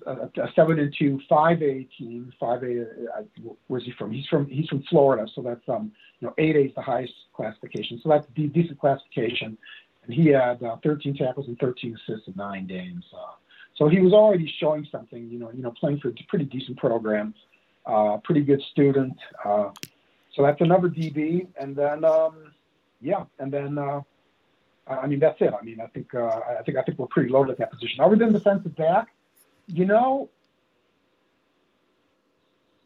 [0.06, 2.32] a, seven and two five A team.
[2.38, 3.22] Five A, uh,
[3.68, 4.12] where's he from?
[4.12, 7.12] He's from he's from Florida, so that's um you know eight A is the highest
[7.34, 9.56] classification, so that's de- decent classification.
[10.04, 13.04] And he had uh, 13 tackles and 13 assists in nine games.
[13.12, 13.34] Uh,
[13.76, 16.78] So he was already showing something, you know, you know, playing for a pretty decent
[16.78, 17.34] program,
[17.86, 19.16] uh, pretty good student.
[19.44, 19.70] Uh,
[20.34, 22.52] so that's another DB, and then um,
[23.00, 24.00] yeah, and then uh,
[24.86, 25.52] I mean that's it.
[25.58, 28.00] I mean I think uh, I think I think we're pretty loaded at that position.
[28.00, 29.08] Other than defensive back,
[29.68, 30.28] you know,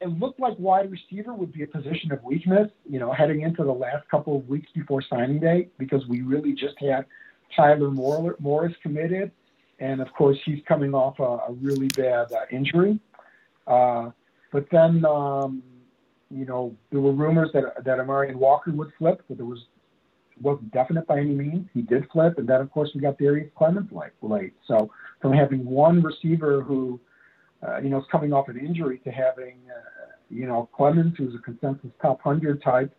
[0.00, 3.62] it looked like wide receiver would be a position of weakness, you know, heading into
[3.62, 7.06] the last couple of weeks before signing day because we really just had
[7.54, 9.30] Tyler Morris committed
[9.78, 12.98] and of course he's coming off a, a really bad uh, injury.
[13.66, 14.10] Uh,
[14.52, 15.62] but then, um,
[16.30, 19.60] you know, there were rumors that that Amorion Walker would flip, but there was
[20.42, 21.68] wasn't definite by any means.
[21.72, 24.12] He did flip, and then of course we got Darrius Clemons late.
[24.22, 24.54] late.
[24.66, 27.00] So from having one receiver who,
[27.66, 31.34] uh, you know, is coming off an injury to having, uh, you know, Clemons, who's
[31.34, 32.92] a consensus top hundred type,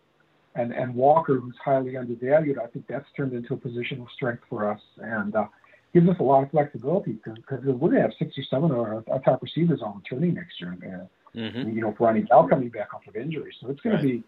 [0.55, 4.43] and and Walker, who's highly undervalued, I think that's turned into a position of strength
[4.49, 4.81] for us.
[4.97, 5.45] And uh,
[5.93, 8.79] gives us a lot of flexibility because we're going to have six or seven of
[8.79, 10.75] our, our top receivers on the returning next year.
[10.81, 11.69] Uh, mm-hmm.
[11.69, 14.01] You know, if Ronnie Bell coming back off of injury, so it's going right.
[14.01, 14.23] to be,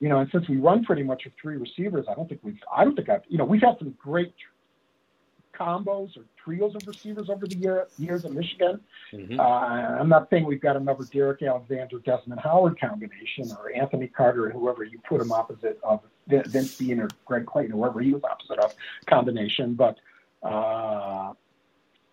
[0.00, 2.60] you know, and since we run pretty much with three receivers, I don't think we've,
[2.74, 4.34] I don't think I've, you know, we've had some great
[5.58, 8.80] combos or trios of receivers over the year, years in Michigan.
[9.12, 9.40] Mm-hmm.
[9.40, 14.50] Uh, I'm not saying we've got another Derrick Alexander, Desmond Howard combination or Anthony Carter
[14.50, 18.22] whoever you put him opposite of Vince Dean or Greg Clayton, or whoever he was
[18.22, 18.74] opposite of
[19.06, 19.98] combination, but
[20.42, 21.32] uh,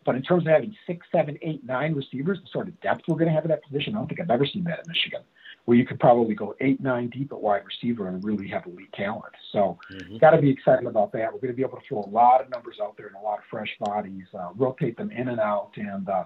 [0.06, 3.16] but in terms of having six, seven, eight, nine receivers, the sort of depth we're
[3.16, 5.22] going to have in that position, I don't think I've ever seen that in Michigan,
[5.66, 8.94] where you could probably go eight, nine deep at wide receiver and really have elite
[8.94, 9.34] talent.
[9.52, 10.18] So, mm-hmm.
[10.18, 11.34] got to be excited about that.
[11.34, 13.20] We're going to be able to throw a lot of numbers out there and a
[13.20, 16.26] lot of fresh bodies, uh, rotate them in and out, and uh,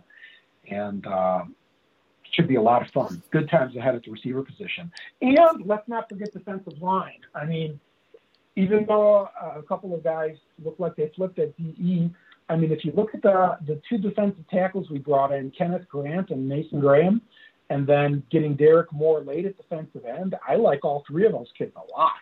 [0.70, 1.44] and uh,
[2.34, 3.22] should be a lot of fun.
[3.32, 4.92] Good times ahead at the receiver position.
[5.22, 7.20] And let's not forget defensive line.
[7.34, 7.80] I mean,
[8.56, 12.12] even though uh, a couple of guys look like they flipped at DE,
[12.50, 15.88] I mean, if you look at the the two defensive tackles we brought in, Kenneth
[15.88, 17.22] Grant and Mason Graham,
[17.70, 21.52] and then getting Derrick Moore late at defensive end, I like all three of those
[21.58, 22.14] kids a lot.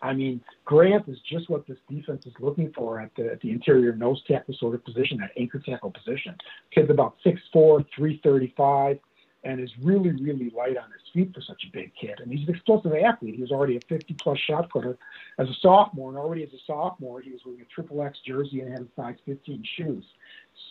[0.00, 3.50] I mean, Grant is just what this defense is looking for at the, at the
[3.50, 6.36] interior nose tackle sort of position, that anchor tackle position.
[6.74, 8.98] Kid's about 6'4", 335
[9.44, 12.20] and is really, really light on his feet for such a big kid.
[12.20, 13.34] And he's an explosive athlete.
[13.34, 14.96] He was already a 50 plus shot putter
[15.38, 18.60] as a sophomore, and already as a sophomore, he was wearing a triple X jersey
[18.60, 20.04] and had a size 15 shoes.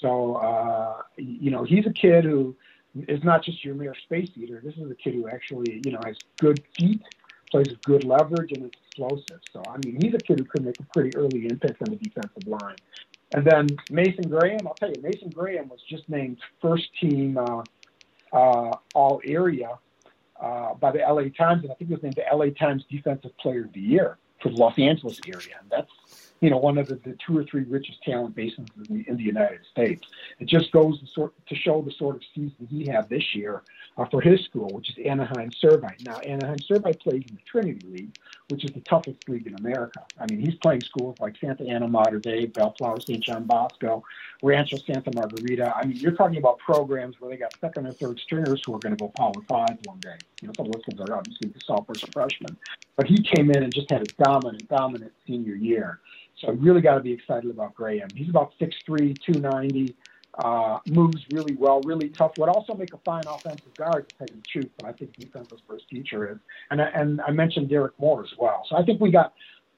[0.02, 2.56] So, uh, you know, he's a kid who
[2.96, 4.62] is not just your mere space eater.
[4.64, 7.02] This is a kid who actually, you know, has good feet,
[7.50, 9.40] plays with good leverage, and is explosive.
[9.54, 11.96] So, I mean, he's a kid who could make a pretty early impact on the
[11.98, 12.76] defensive line.
[13.34, 17.38] And then Mason Graham, I'll tell you, Mason Graham was just named first team.
[17.38, 17.64] Uh,
[18.34, 19.78] uh, all area
[20.40, 23.38] uh, by the LA Times, and I think it was named the LA Times Defensive
[23.38, 25.56] Player of the Year for the Los Angeles area.
[25.60, 28.98] And that's you know, one of the, the two or three richest talent basins in
[28.98, 30.02] the, in the United States.
[30.40, 33.62] It just goes to, sort, to show the sort of season he had this year
[33.98, 36.04] uh, for his school, which is Anaheim Servite.
[36.04, 38.16] Now, Anaheim Servite plays in the Trinity League,
[38.50, 40.04] which is the toughest league in America.
[40.20, 43.24] I mean, he's playing schools like Santa Ana Mater Dei, Bellflower St.
[43.24, 44.04] John Bosco,
[44.42, 45.76] Rancho Santa Margarita.
[45.76, 48.80] I mean, you're talking about programs where they got second or third stringers who are
[48.80, 50.16] going to go Power Five one day.
[50.42, 52.58] You know, some of those kids are obviously the sophomores or freshmen.
[52.96, 56.00] But he came in and just had a dominant, dominant senior year.
[56.42, 58.14] So I really got to be excited about Graham.
[58.16, 59.96] He's about 6'3", 290,
[60.38, 62.32] uh, moves really well, really tough.
[62.38, 65.60] Would also make a fine offensive guard to the truth, but I think defense is
[65.68, 66.38] for his future is.
[66.70, 68.66] And I, and I mentioned Derrick Moore as well.
[68.70, 69.34] So I think we got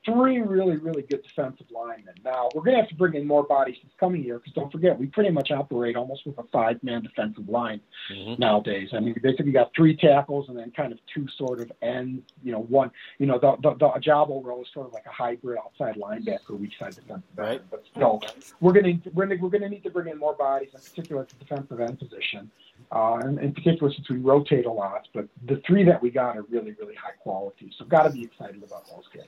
[0.06, 2.14] three really, really good defensive linemen.
[2.24, 4.72] Now, we're going to have to bring in more bodies this coming year because don't
[4.72, 7.80] forget, we pretty much operate almost with a five man defensive line
[8.12, 8.40] mm-hmm.
[8.40, 8.90] nowadays.
[8.94, 12.24] I mean, basically, you got three tackles and then kind of two sort of ends,
[12.44, 15.12] you know, one, you know, the, the, the Ojabo role is sort of like a
[15.12, 17.52] hybrid outside linebacker, weak side defensive right.
[17.52, 17.62] end.
[17.72, 18.22] But still,
[18.60, 21.30] we're going to, we're going to need to bring in more bodies, in particular at
[21.30, 22.52] the defensive end position
[22.92, 25.08] uh, and in particular since we rotate a lot.
[25.14, 27.72] But the three that we got are really, really high quality.
[27.78, 29.28] So got to be excited about those kids.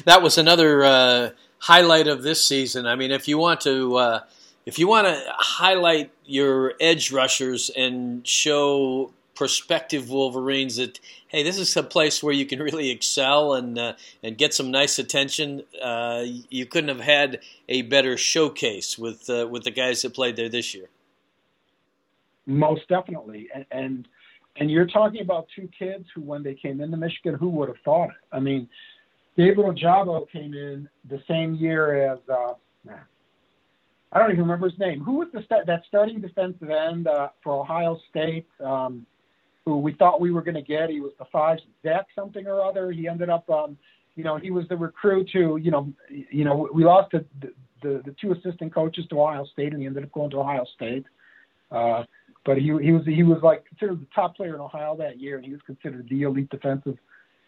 [0.04, 2.86] That was another uh, highlight of this season.
[2.86, 3.96] I mean, if you want to.
[3.96, 4.20] Uh,
[4.66, 11.58] if you want to highlight your edge rushers and show prospective Wolverines that hey, this
[11.58, 15.64] is a place where you can really excel and uh, and get some nice attention.
[15.82, 20.36] Uh, you couldn't have had a better showcase with uh, with the guys that played
[20.36, 20.88] there this year.
[22.46, 24.08] Most definitely, and, and
[24.56, 27.78] and you're talking about two kids who, when they came into Michigan, who would have
[27.84, 28.16] thought it?
[28.32, 28.68] I mean,
[29.36, 32.54] David Ojabo came in the same year as uh,
[34.14, 35.02] I don't even remember his name.
[35.02, 38.46] Who was the that starting defensive end uh, for Ohio State?
[38.64, 39.06] Um,
[39.64, 40.90] who we thought we were going to get?
[40.90, 42.92] He was the five Zach something or other.
[42.92, 43.76] He ended up, um,
[44.14, 47.24] you know, he was the recruit to, you know, you know, we lost the
[47.82, 50.64] the, the two assistant coaches to Ohio State, and he ended up going to Ohio
[50.76, 51.06] State.
[51.72, 52.04] Uh,
[52.44, 55.36] but he he was he was like considered the top player in Ohio that year,
[55.36, 56.98] and he was considered the elite defensive.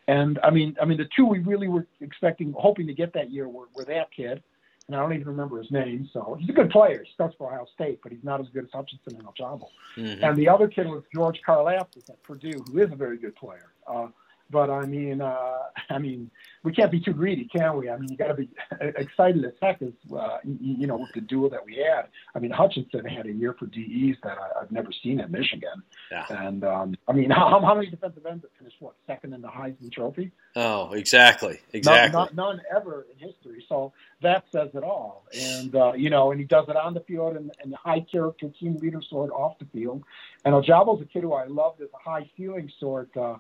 [0.09, 3.31] And I mean, I mean, the two we really were expecting, hoping to get that
[3.31, 4.43] year were, were that kid,
[4.87, 6.09] and I don't even remember his name.
[6.13, 7.03] So he's a good player.
[7.05, 9.67] He starts for Ohio State, but he's not as good as Hutchinson and Ojabo.
[9.97, 10.25] Mm-hmm.
[10.25, 13.73] And the other kid was George Karlaftis at Purdue, who is a very good player.
[13.87, 14.09] Uh,
[14.51, 15.59] but I mean, uh,
[15.91, 16.31] I mean,
[16.63, 17.89] we can't be too greedy, can we?
[17.89, 18.49] I mean, you got to be
[18.81, 22.09] excited as heck as uh, you, you know with the duel that we had.
[22.35, 25.83] I mean, Hutchinson had a year for DEs that I, I've never seen at Michigan.
[26.11, 26.27] Yeah.
[26.29, 29.49] And um, I mean, how, how many defensive ends have finished what second in the
[29.49, 30.33] Heisman Trophy?
[30.55, 32.13] Oh, exactly, exactly.
[32.13, 33.65] Not, not, none ever in history.
[33.69, 33.93] So
[34.23, 35.25] that says it all.
[35.39, 38.49] And uh, you know, and he does it on the field and, and high character
[38.59, 40.03] team leader sort off the field.
[40.45, 43.17] And Ojabo's a kid who I loved as a high feeling sort.
[43.17, 43.37] Uh,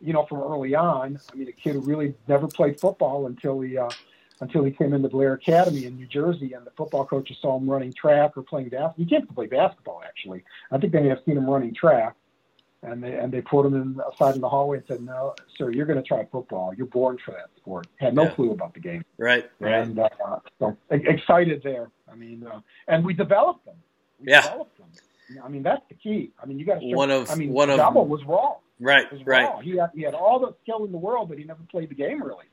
[0.00, 1.18] you know, from early on.
[1.32, 3.90] I mean, a kid who really never played football until he uh,
[4.40, 7.68] until he came into Blair Academy in New Jersey, and the football coaches saw him
[7.68, 8.94] running track or playing basketball.
[8.96, 10.44] He came to play basketball, actually.
[10.70, 12.14] I think they may have seen him running track,
[12.82, 15.70] and they and they put him in aside in the hallway and said, "No, sir,
[15.70, 16.72] you're going to try football.
[16.74, 18.30] You're born for that sport." Had no yeah.
[18.30, 19.04] clue about the game.
[19.18, 19.50] Right.
[19.58, 19.74] Right.
[19.74, 20.08] And uh,
[20.58, 21.90] so excited there.
[22.10, 23.76] I mean, uh, and we developed them.
[24.18, 24.42] We yeah.
[24.42, 24.88] Developed them.
[25.42, 26.32] I mean, that's the key.
[26.42, 26.94] I mean, you got to.
[26.94, 28.56] One of I mean, one Jabo of was wrong.
[28.78, 29.62] Right, right.
[29.62, 31.94] He had he had all the skill in the world, but he never played the
[31.94, 32.46] game really.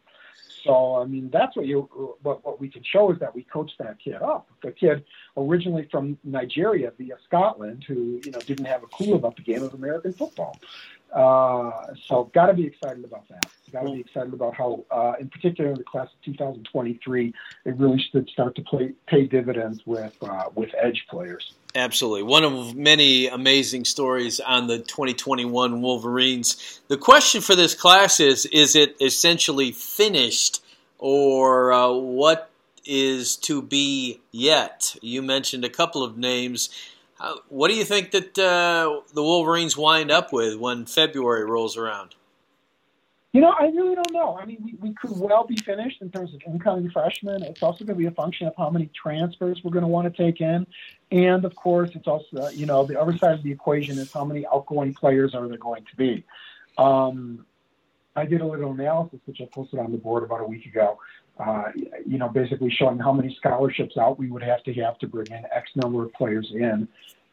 [0.63, 1.89] So I mean, that's what you
[2.21, 4.49] what what we can show is that we coached that kid up.
[4.61, 5.05] The kid
[5.37, 9.63] originally from Nigeria via Scotland, who you know didn't have a clue about the game
[9.63, 10.59] of American football.
[11.13, 11.71] Uh,
[12.05, 13.45] so got to be excited about that.
[13.71, 17.33] Got to be excited about how, uh, in particular, in the class of 2023,
[17.65, 21.53] it really should start to play, pay dividends with uh, with edge players.
[21.75, 26.81] Absolutely, one of many amazing stories on the 2021 Wolverines.
[26.87, 30.63] The question for this class is: Is it essentially finished,
[30.97, 32.49] or uh, what
[32.85, 34.95] is to be yet?
[35.01, 36.69] You mentioned a couple of names
[37.49, 42.15] what do you think that uh, the Wolverines wind up with when February rolls around?
[43.33, 44.37] You know, I really don't know.
[44.39, 47.43] I mean, we, we could well be finished in terms of incoming freshmen.
[47.43, 50.11] It's also going to be a function of how many transfers we're going to want
[50.11, 50.65] to take in.
[51.11, 54.25] And of course, it's also, you know, the other side of the equation is how
[54.25, 56.23] many outgoing players are there going to be.
[56.77, 57.45] Um,
[58.17, 60.97] I did a little analysis, which I posted on the board about a week ago,
[61.39, 61.65] uh,
[62.05, 65.27] you know, basically showing how many scholarships out we would have to have to bring
[65.27, 66.87] in X number of players in.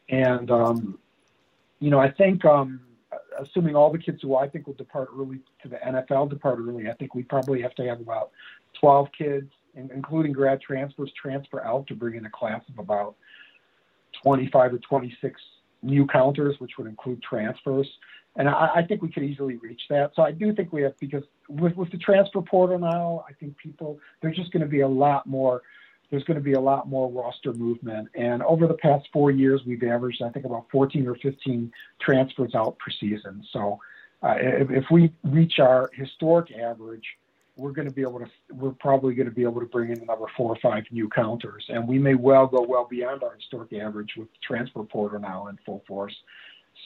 [0.09, 0.99] And, um,
[1.79, 2.81] you know, I think, um,
[3.39, 6.87] assuming all the kids who I think will depart early to the NFL depart early,
[6.87, 8.29] I think we probably have to have about
[8.79, 13.15] 12 kids, including grad transfers, transfer out to bring in a class of about
[14.21, 15.41] 25 or 26
[15.81, 17.87] new counters, which would include transfers
[18.35, 20.11] and I, I, think we could easily reach that.
[20.15, 23.57] So I do think we have because with with the transfer portal now, I think
[23.57, 25.61] people there's just going to be a lot more.
[26.11, 29.61] There's going to be a lot more roster movement, and over the past four years,
[29.65, 33.43] we've averaged I think about 14 or 15 transfers out per season.
[33.51, 33.79] So
[34.21, 37.05] uh, if, if we reach our historic average,
[37.57, 38.27] we're going to be able to.
[38.53, 41.65] We're probably going to be able to bring in another four or five new counters,
[41.69, 45.47] and we may well go well beyond our historic average with the transfer portal now
[45.47, 46.15] in full force.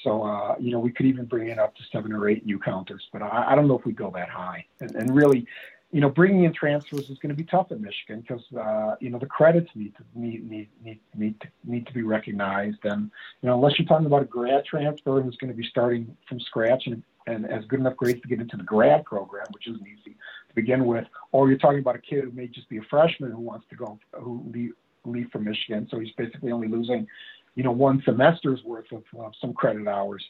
[0.03, 2.59] So, uh, you know, we could even bring in up to seven or eight new
[2.59, 4.65] counters, but I, I don't know if we go that high.
[4.79, 5.45] And, and really,
[5.91, 9.09] you know, bringing in transfers is going to be tough at Michigan because, uh, you
[9.09, 12.79] know, the credits need to need, need, need, need, to, need to be recognized.
[12.83, 13.09] And,
[13.41, 16.39] you know, unless you're talking about a grad transfer who's going to be starting from
[16.39, 19.85] scratch and, and has good enough grades to get into the grad program, which isn't
[19.87, 20.11] easy
[20.49, 23.31] to begin with, or you're talking about a kid who may just be a freshman
[23.31, 24.73] who wants to go, who leave,
[25.05, 25.87] leave from Michigan.
[25.89, 27.07] So he's basically only losing
[27.55, 29.03] you know, one semester's worth of
[29.41, 30.23] some credit hours.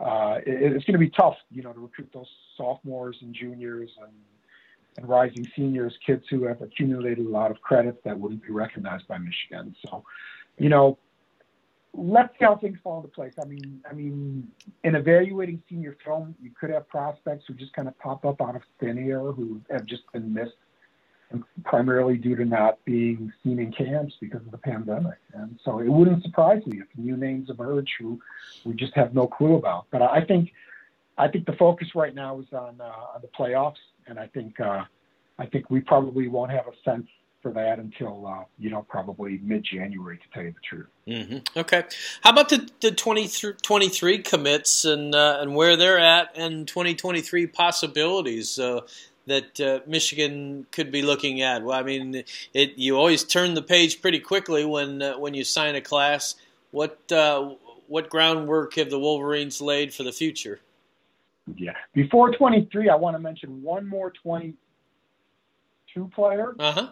[0.00, 3.90] Uh, it, it's going to be tough, you know, to recruit those sophomores and juniors
[4.00, 4.12] and,
[4.96, 9.06] and rising seniors, kids who have accumulated a lot of credits that wouldn't be recognized
[9.08, 9.74] by Michigan.
[9.86, 10.04] So,
[10.58, 10.98] you know,
[11.96, 13.34] let's see how things fall into place.
[13.40, 14.48] I mean, I mean,
[14.82, 18.56] in evaluating senior film, you could have prospects who just kind of pop up out
[18.56, 20.56] of thin air who have just been missed
[21.64, 25.18] primarily due to not being seen in camps because of the pandemic.
[25.32, 28.20] And so it wouldn't surprise me if new names emerge who
[28.64, 29.86] we just have no clue about.
[29.90, 30.52] But I think
[31.16, 34.58] I think the focus right now is on uh, on the playoffs, and I think
[34.60, 34.84] uh,
[35.38, 37.06] I think we probably won't have a sense
[37.42, 40.86] for that until uh, you know probably mid January to tell you the truth.
[41.06, 41.58] Mm-hmm.
[41.58, 41.84] Okay,
[42.22, 48.58] how about the the 2023 commits and uh, and where they're at and 2023 possibilities?
[48.58, 48.80] Uh,
[49.26, 51.62] that uh, Michigan could be looking at?
[51.62, 55.44] Well, I mean, it you always turn the page pretty quickly when uh, when you
[55.44, 56.34] sign a class.
[56.70, 57.54] What uh,
[57.88, 60.60] what groundwork have the Wolverines laid for the future?
[61.56, 64.56] Yeah, before 23, I want to mention one more 22
[66.14, 66.54] player.
[66.58, 66.88] Uh huh.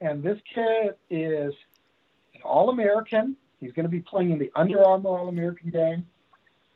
[0.00, 1.54] And this kid is
[2.34, 6.06] an All American He's going to be playing in the Under Armour All American game,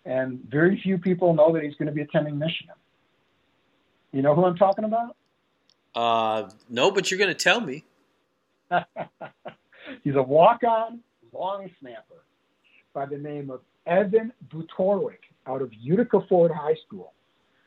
[0.04, 2.74] and very few people know that he's going to be attending Michigan.
[4.14, 5.16] You know who I'm talking about?
[5.92, 7.84] Uh, no, but you're going to tell me.
[10.04, 11.00] he's a walk-on
[11.32, 12.22] long snapper
[12.92, 17.12] by the name of Evan Butorwick out of Utica Ford High School.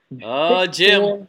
[0.09, 1.27] He's oh, Jim.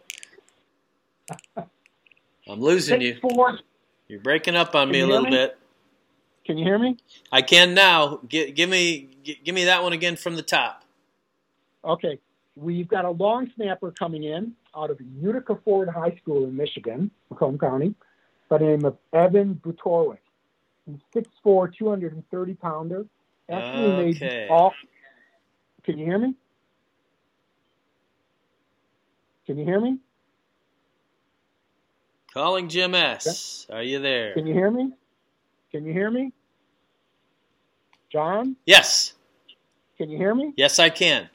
[1.57, 3.19] I'm losing you.
[3.21, 3.59] Four.
[4.07, 5.31] You're breaking up on me a little me?
[5.31, 5.59] bit.
[6.47, 6.97] Can you hear me?
[7.33, 8.21] I can now.
[8.29, 10.85] G- give me g- give me that one again from the top.
[11.85, 12.21] Okay.
[12.61, 17.11] We've got a long snapper coming in out of Utica Ford High School in Michigan,
[17.31, 17.95] Macomb County,
[18.49, 20.19] by the name of Evan Butorwick.
[20.87, 23.07] He's 6'4", 230 pounder.
[23.49, 24.29] Actually okay.
[24.31, 24.75] made all.
[25.85, 26.35] Can you hear me?
[29.47, 29.99] Can you hear me?
[32.35, 33.67] Calling Jim S.
[33.71, 34.35] Are you there?
[34.35, 34.93] Can you hear me?
[35.71, 36.33] Can you hear me?
[38.13, 38.57] John?
[38.67, 39.15] Yes.
[39.97, 40.53] Can you hear me?
[40.57, 41.31] Yes, I can.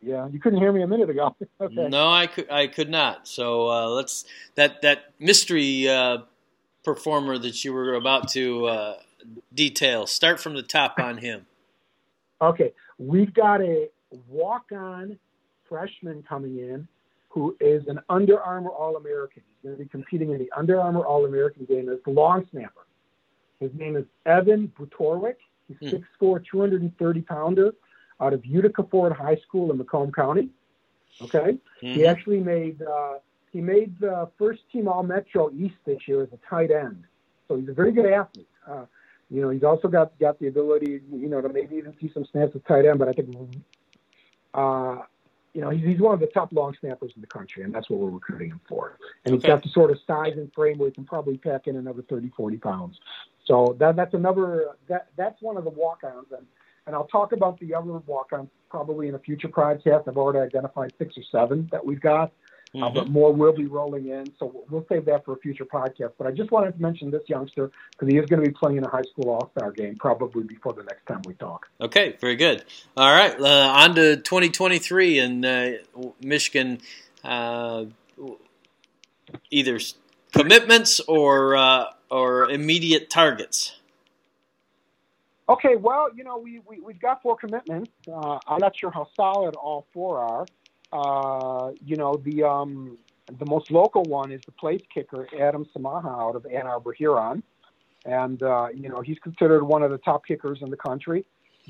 [0.00, 1.34] Yeah, you couldn't hear me a minute ago.
[1.60, 1.88] okay.
[1.88, 2.50] No, I could.
[2.50, 3.26] I could not.
[3.26, 4.24] So uh, let's
[4.54, 6.18] that that mystery uh,
[6.84, 8.96] performer that you were about to uh,
[9.52, 10.06] detail.
[10.06, 11.46] Start from the top on him.
[12.40, 13.88] Okay, we've got a
[14.28, 15.18] walk-on
[15.68, 16.86] freshman coming in
[17.30, 19.42] who is an Under Armour All American.
[19.48, 22.46] He's going to be competing in the Under Armour All American game as the long
[22.52, 22.86] snapper.
[23.58, 25.34] His name is Evan Butorwick.
[25.66, 26.24] He's hmm.
[26.24, 27.74] 6'4", 230 pounder
[28.20, 30.48] out of Utica Ford High School in Macomb County.
[31.20, 31.38] Okay,
[31.82, 31.86] mm-hmm.
[31.86, 33.14] he actually made uh,
[33.52, 37.04] he made the first team All Metro East this year as a tight end.
[37.48, 38.48] So he's a very good athlete.
[38.66, 38.84] Uh,
[39.30, 42.24] you know, he's also got got the ability, you know, to maybe even see some
[42.30, 42.98] snaps at tight end.
[42.98, 43.34] But I think,
[44.54, 44.98] uh,
[45.54, 47.90] you know, he's, he's one of the top long snappers in the country, and that's
[47.90, 48.98] what we're recruiting him for.
[49.24, 49.42] And okay.
[49.42, 52.02] he's got the sort of size and frame where he can probably pack in another
[52.02, 53.00] 30, 40 pounds.
[53.44, 56.46] So that that's another that that's one of the walk-ons, and
[56.88, 60.08] and I'll talk about the other walk-ons probably in a future podcast.
[60.08, 62.32] I've already identified six or seven that we've got.
[62.74, 62.82] Mm-hmm.
[62.82, 66.12] Uh, but more will be rolling in, so we'll save that for a future podcast.
[66.18, 68.76] But I just wanted to mention this youngster because he is going to be playing
[68.76, 71.66] in a high school All Star game probably before the next time we talk.
[71.80, 72.64] Okay, very good.
[72.94, 75.70] All right, uh, on to 2023 and uh,
[76.20, 76.80] Michigan.
[77.24, 77.86] Uh,
[79.50, 79.80] either
[80.32, 83.77] commitments or uh, or immediate targets?
[85.48, 87.90] Okay, well, you know, we, we, we've got four commitments.
[88.06, 90.46] Uh, I'm not sure how solid all four are.
[90.92, 92.98] Uh, you know, the um,
[93.38, 97.42] the most local one is the place kicker, Adam Samaha out of Ann Arbor, Huron.
[98.04, 101.26] And, uh, you know, he's considered one of the top kickers in the country.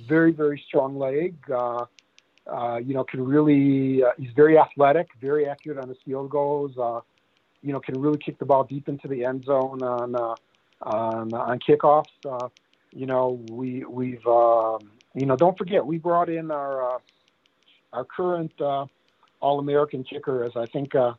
[0.06, 1.34] Very, very strong leg.
[1.50, 1.86] Uh,
[2.46, 6.72] uh, you know, can really, uh, he's very athletic, very accurate on his field goals.
[6.78, 7.00] Uh,
[7.62, 10.34] you know, can really kick the ball deep into the end zone on uh,
[10.82, 12.04] on, on kickoffs.
[12.24, 12.48] Uh,
[12.92, 16.98] you know, we we've um, you know, don't forget we brought in our uh,
[17.92, 18.86] our current uh,
[19.40, 21.12] All American kicker as I think uh,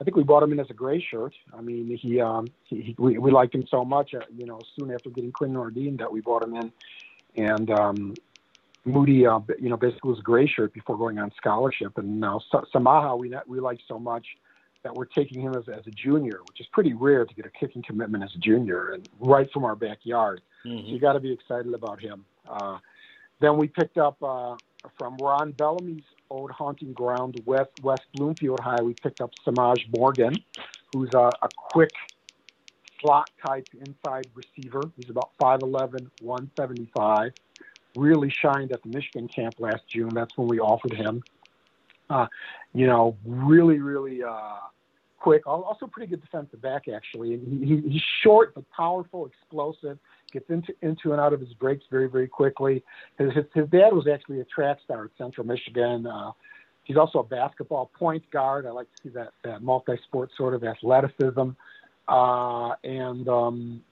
[0.00, 1.34] I think we brought him in as a gray shirt.
[1.52, 4.14] I mean, he um, he, he we, we liked him so much.
[4.14, 6.72] Uh, you know, soon after getting Quinn Nordin that we brought him in,
[7.36, 8.14] and um,
[8.84, 12.40] Moody, uh, you know, basically was a gray shirt before going on scholarship, and now
[12.52, 14.26] Samaha we we liked so much
[14.82, 17.50] that we're taking him as, as a junior, which is pretty rare to get a
[17.50, 20.40] kicking commitment as a junior and right from our backyard.
[20.64, 20.86] Mm-hmm.
[20.86, 22.24] So you got to be excited about him.
[22.48, 22.78] Uh,
[23.40, 24.56] then we picked up uh,
[24.98, 28.82] from Ron Bellamy's old hunting ground, West West Bloomfield High.
[28.82, 30.34] We picked up Semaj Morgan,
[30.92, 31.90] who's a, a quick
[33.00, 34.82] slot type inside receiver.
[34.96, 37.32] He's about 5'11", 175.
[37.96, 40.10] Really shined at the Michigan camp last June.
[40.14, 41.22] That's when we offered him.
[42.10, 42.26] Uh,
[42.74, 44.56] you know, really, really uh,
[45.18, 45.46] quick.
[45.46, 47.34] Also, pretty good defensive back actually.
[47.34, 49.98] And he, he's short but powerful, explosive.
[50.32, 52.84] Gets into into and out of his breaks very, very quickly.
[53.18, 56.06] His his, his dad was actually a track star at Central Michigan.
[56.06, 56.32] Uh,
[56.84, 58.66] he's also a basketball point guard.
[58.66, 61.50] I like to see that that multi-sport sort of athleticism.
[62.08, 63.82] Uh, and um,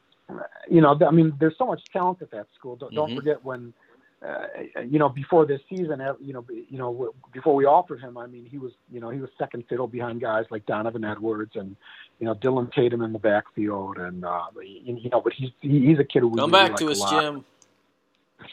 [0.70, 2.76] you know, I mean, there's so much talent at that school.
[2.76, 2.96] Don't, mm-hmm.
[2.96, 3.72] don't forget when
[4.26, 4.46] uh,
[4.84, 8.44] you know, before this season, you know, you know, before we offered him, I mean,
[8.44, 11.76] he was, you know, he was second fiddle behind guys like Donovan Edwards and,
[12.18, 16.04] you know, Dylan Tatum in the backfield, and uh, you know, but he's he's a
[16.04, 17.44] kid who come really back like to us, Jim.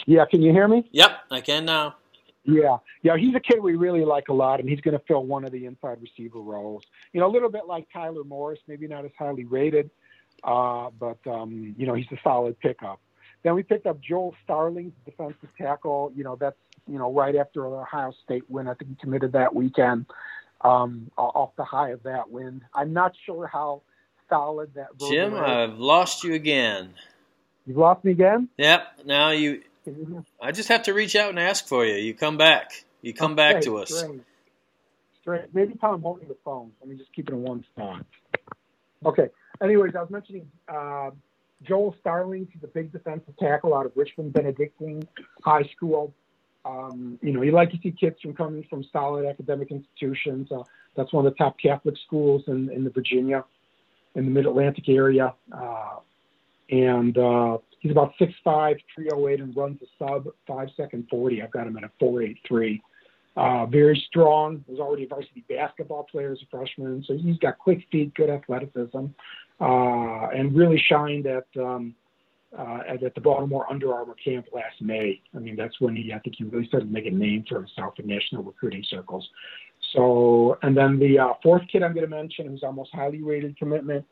[0.05, 0.87] Yeah, can you hear me?
[0.91, 1.95] Yep, I can now.
[2.43, 5.23] Yeah, yeah, he's a kid we really like a lot, and he's going to fill
[5.25, 6.83] one of the inside receiver roles.
[7.11, 9.89] You know, a little bit like Tyler Morris, maybe not as highly rated,
[10.43, 12.99] uh, but um, you know, he's a solid pickup.
[13.45, 16.11] Then we picked up Joel Starling, defensive tackle.
[16.15, 18.67] You know, that's you know right after the Ohio State win.
[18.67, 20.07] I think he committed that weekend
[20.61, 22.63] um, off the high of that win.
[22.73, 23.83] I'm not sure how
[24.29, 24.87] solid that.
[24.99, 25.39] Jim, is.
[25.39, 26.89] I've lost you again.
[27.67, 28.49] You've lost me again.
[28.57, 29.01] Yep.
[29.05, 29.61] Now you.
[30.41, 31.93] I just have to reach out and ask for you.
[31.97, 32.71] You come back.
[33.03, 33.95] You come okay, back to us.
[33.95, 34.23] Strange.
[35.21, 35.49] strange.
[35.53, 36.71] Maybe Tom holding the phone.
[36.81, 38.07] Let me just keep it in one spot.
[39.05, 39.27] Okay.
[39.61, 41.11] Anyways, I was mentioning uh,
[41.65, 42.47] Joel Starling.
[42.51, 45.07] He's a big defensive tackle out of Richmond Benedictine
[45.43, 46.13] High School.
[46.65, 50.51] Um, you know, you like to see kids from coming from solid academic institutions.
[50.51, 50.63] Uh,
[50.95, 53.43] that's one of the top Catholic schools in, in the Virginia,
[54.15, 55.33] in the Mid Atlantic area.
[55.51, 55.97] Uh,
[56.69, 58.33] and uh, he's about 6'5",
[58.95, 61.43] 308, and runs a sub five second 40.
[61.43, 62.81] I've got him at a 483.
[63.37, 64.63] Uh, very strong.
[64.67, 68.29] Was already a varsity basketball player as a freshman, so he's got quick feet, good
[68.29, 69.07] athleticism,
[69.59, 71.95] uh, and really shined at um,
[72.57, 75.21] uh, at, the Baltimore Under Armour camp last May.
[75.35, 77.55] I mean, that's when he, I think, he really started to make a name for
[77.55, 79.27] himself in national recruiting circles.
[79.93, 83.21] So, and then the uh, fourth kid I'm going to mention, who's our most highly
[83.21, 84.05] rated commitment,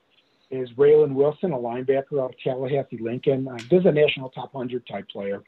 [0.52, 3.48] is Raylan Wilson, a linebacker out of Tallahassee Lincoln.
[3.48, 5.42] Uh, this is a national top 100 type player.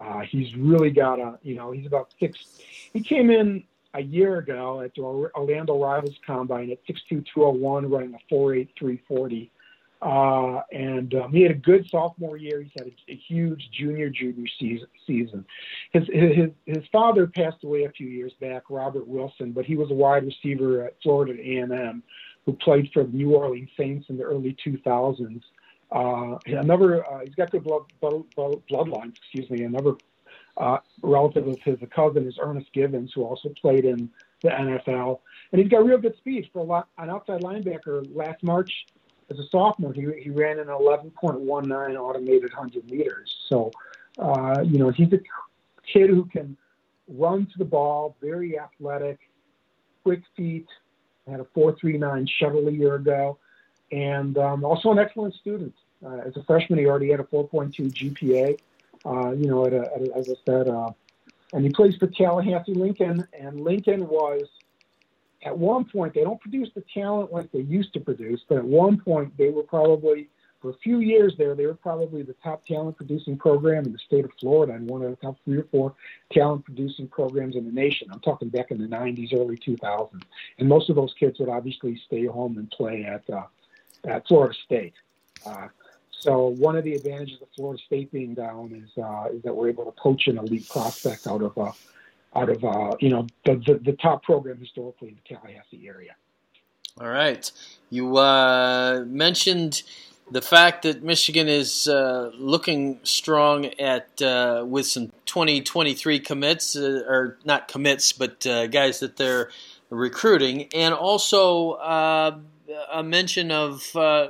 [0.00, 2.60] Uh, he's really got a, you know, he's about six.
[2.92, 3.64] He came in
[3.94, 9.50] a year ago at the Orlando Rivals Combine at 6'2", 201, running a 4'8", 340.
[10.02, 12.60] Uh, and um, he had a good sophomore year.
[12.60, 14.88] He's had a, a huge junior junior season.
[15.06, 15.46] season.
[15.92, 19.92] His, his his father passed away a few years back, Robert Wilson, but he was
[19.92, 22.02] a wide receiver at Florida A&M,
[22.44, 25.40] who played for the New Orleans Saints in the early 2000s.
[25.92, 29.14] Uh, another, uh, he's got good blood, blood, bloodlines.
[29.18, 29.62] Excuse me.
[29.62, 29.92] Another
[30.56, 34.10] uh, relative of his, cousin, is Ernest Givins, who also played in
[34.42, 35.20] the NFL,
[35.52, 38.04] and he's got real good speed for a lot, an outside linebacker.
[38.14, 38.86] Last March,
[39.30, 43.34] as a sophomore, he, he ran an 11.19 automated 100 meters.
[43.48, 43.70] So,
[44.18, 45.20] uh, you know, he's a
[45.90, 46.56] kid who can
[47.08, 49.18] run to the ball, very athletic,
[50.02, 50.66] quick feet,
[51.28, 53.38] had a 4.39 shuttle a year ago,
[53.90, 55.74] and um, also an excellent student.
[56.04, 58.58] Uh, as a freshman, he already had a 4.2 GPA.
[59.04, 60.90] Uh, you know, at a, at a, as I said, uh,
[61.52, 64.48] and he plays for Tallahassee Lincoln, and Lincoln was
[65.44, 68.64] at one point, they don't produce the talent like they used to produce, but at
[68.64, 70.28] one point, they were probably,
[70.60, 73.98] for a few years there, they were probably the top talent producing program in the
[73.98, 75.94] state of Florida and one of the top three or four
[76.32, 78.08] talent producing programs in the nation.
[78.12, 80.22] I'm talking back in the 90s, early 2000s.
[80.58, 83.46] And most of those kids would obviously stay home and play at, uh,
[84.04, 84.94] at Florida State.
[85.44, 85.68] Uh,
[86.22, 89.68] so one of the advantages of Florida State being down is, uh, is that we're
[89.68, 91.72] able to poach an elite prospect out of uh,
[92.36, 96.14] out of uh, you know the, the, the top program historically in the Tallahassee area.
[97.00, 97.50] All right,
[97.90, 99.82] you uh, mentioned
[100.30, 107.36] the fact that Michigan is uh, looking strong at uh, with some 2023 commits or
[107.44, 109.50] not commits, but guys that they're
[109.90, 113.82] recruiting, and also a mention of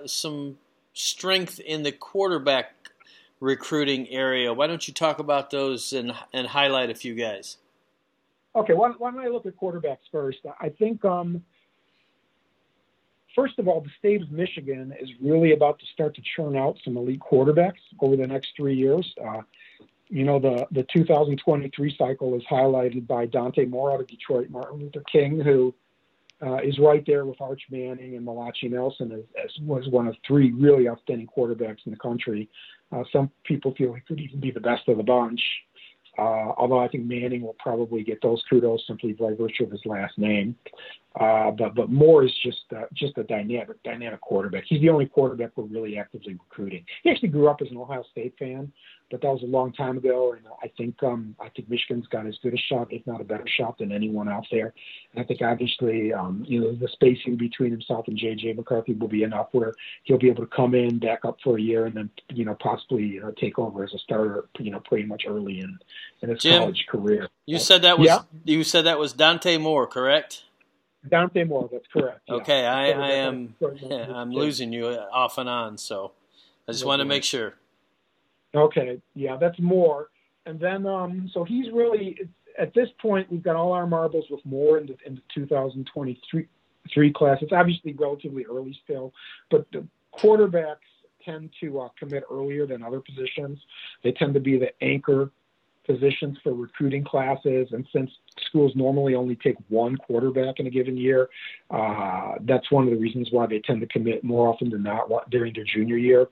[0.06, 0.56] some
[0.92, 2.74] strength in the quarterback
[3.40, 4.52] recruiting area.
[4.52, 7.58] Why don't you talk about those and and highlight a few guys?
[8.54, 10.38] Okay, why, why don't I look at quarterbacks first?
[10.60, 11.42] I think, um,
[13.34, 16.78] first of all, the state of Michigan is really about to start to churn out
[16.84, 19.10] some elite quarterbacks over the next three years.
[19.22, 19.40] Uh,
[20.10, 24.80] you know, the, the 2023 cycle is highlighted by Dante Moore out of Detroit, Martin
[24.80, 25.74] Luther King, who
[26.44, 30.16] uh, is right there with Arch Manning and Malachi Nelson as, as was one of
[30.26, 32.48] three really outstanding quarterbacks in the country.
[32.90, 35.40] Uh, some people feel he could even be the best of the bunch.
[36.18, 39.80] Uh, although I think Manning will probably get those kudos simply by virtue of his
[39.86, 40.54] last name.
[41.18, 44.64] Uh, but but Moore is just uh, just a dynamic dynamic quarterback.
[44.66, 46.84] He's the only quarterback we're really actively recruiting.
[47.02, 48.70] He actually grew up as an Ohio State fan,
[49.12, 50.32] but that was a long time ago.
[50.32, 53.24] And I think um, I think Michigan's got as good a shot, if not a
[53.24, 54.72] better shot, than anyone out there.
[55.12, 59.08] And I think obviously, um, you know, the spacing between himself and JJ McCarthy will
[59.08, 61.94] be enough where he'll be able to come in, back up for a year, and
[61.94, 65.24] then you know possibly you know, take over as a starter, you know, pretty much
[65.28, 65.78] early in
[66.22, 67.28] in his Jim, college career.
[67.44, 68.20] You said that was yeah?
[68.44, 70.44] you said that was Dante Moore, correct?
[71.06, 72.20] Dante Moore, that's correct.
[72.30, 72.74] Okay, yeah.
[72.74, 73.56] I, I am
[73.90, 76.12] I'm losing you off and on, so
[76.66, 77.56] I just want to make sure.
[78.54, 80.08] Okay, yeah, that's Moore,
[80.46, 82.18] and then um, so he's really
[82.58, 86.46] at this point we've got all our marbles with Moore in the in the 2023
[86.92, 87.38] three class.
[87.40, 89.12] It's obviously relatively early still,
[89.50, 89.86] but the
[90.18, 90.76] quarterbacks
[91.24, 93.58] tend to uh, commit earlier than other positions.
[94.02, 95.30] They tend to be the anchor
[95.86, 97.68] positions for recruiting classes.
[97.72, 98.10] And since
[98.46, 101.28] schools normally only take one quarterback in a given year,
[101.70, 105.08] uh, that's one of the reasons why they tend to commit more often than not
[105.30, 106.28] during their junior year.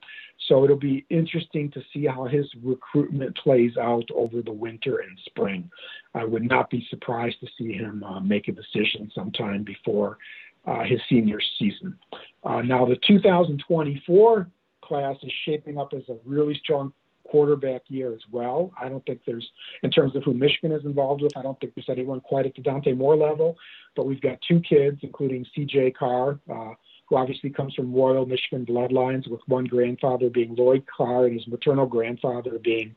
[0.48, 5.18] So it'll be interesting to see how his recruitment plays out over the winter and
[5.26, 5.70] spring.
[6.14, 10.18] I would not be surprised to see him uh, make a decision sometime before
[10.66, 11.96] uh, his senior season.
[12.44, 14.48] Uh, now, the 2024
[14.82, 16.92] class is shaping up as a really strong
[17.30, 18.72] quarterback year as well.
[18.80, 19.48] I don't think there's,
[19.82, 22.54] in terms of who Michigan is involved with, I don't think there's anyone quite at
[22.54, 23.56] the Dante Moore level.
[23.96, 25.92] But we've got two kids, including C.J.
[25.92, 26.74] Carr, uh,
[27.08, 31.46] who obviously comes from royal Michigan bloodlines, with one grandfather being Lloyd Carr and his
[31.46, 32.94] maternal grandfather being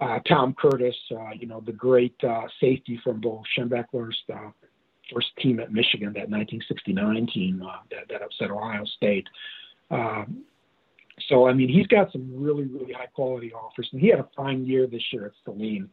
[0.00, 4.50] uh, Tom Curtis, uh, you know, the great uh, safety from Bo Schembechler's uh,
[5.12, 9.26] first team at Michigan, that 1969 team uh, that, that upset Ohio State.
[9.90, 10.44] Um,
[11.28, 14.28] so, I mean, he's got some really, really high quality offers, and he had a
[14.36, 15.88] fine year this year at Saline.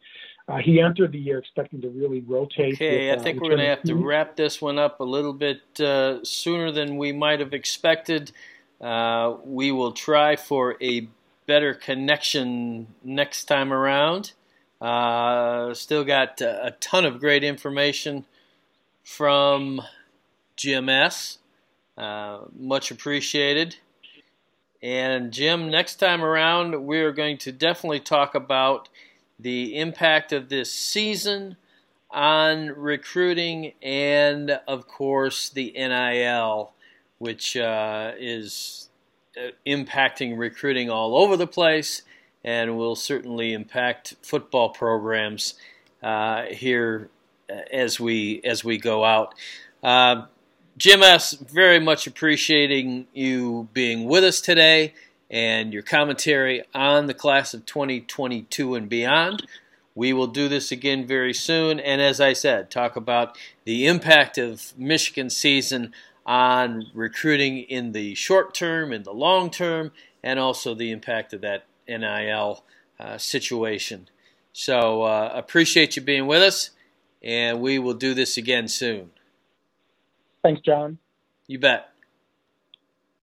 [0.47, 2.73] Uh, he entered the year expecting to really rotate.
[2.73, 5.33] Okay, with, I think we're going to have to wrap this one up a little
[5.33, 8.31] bit uh, sooner than we might have expected.
[8.81, 11.07] Uh, we will try for a
[11.45, 14.33] better connection next time around.
[14.81, 18.25] Uh, still got a ton of great information
[19.03, 19.81] from
[20.55, 21.37] Jim S.
[21.95, 23.75] Uh, much appreciated.
[24.83, 28.89] And Jim, next time around, we're going to definitely talk about
[29.39, 31.57] the impact of this season
[32.09, 36.73] on recruiting and, of course, the NIL,
[37.19, 38.89] which uh, is
[39.37, 42.01] uh, impacting recruiting all over the place
[42.43, 45.53] and will certainly impact football programs
[46.01, 47.09] uh, here
[47.49, 49.35] uh, as we as we go out.
[49.83, 50.25] Uh,
[50.77, 54.93] Jim S., very much appreciating you being with us today
[55.29, 59.45] and your commentary on the class of 2022 and beyond.
[59.93, 64.37] We will do this again very soon, and as I said, talk about the impact
[64.37, 65.93] of Michigan season
[66.25, 69.91] on recruiting in the short term, in the long term,
[70.23, 72.63] and also the impact of that NIL
[72.99, 74.07] uh, situation.
[74.53, 76.71] So, uh, appreciate you being with us,
[77.21, 79.11] and we will do this again soon.
[80.43, 80.97] Thanks, John.
[81.47, 81.90] You bet.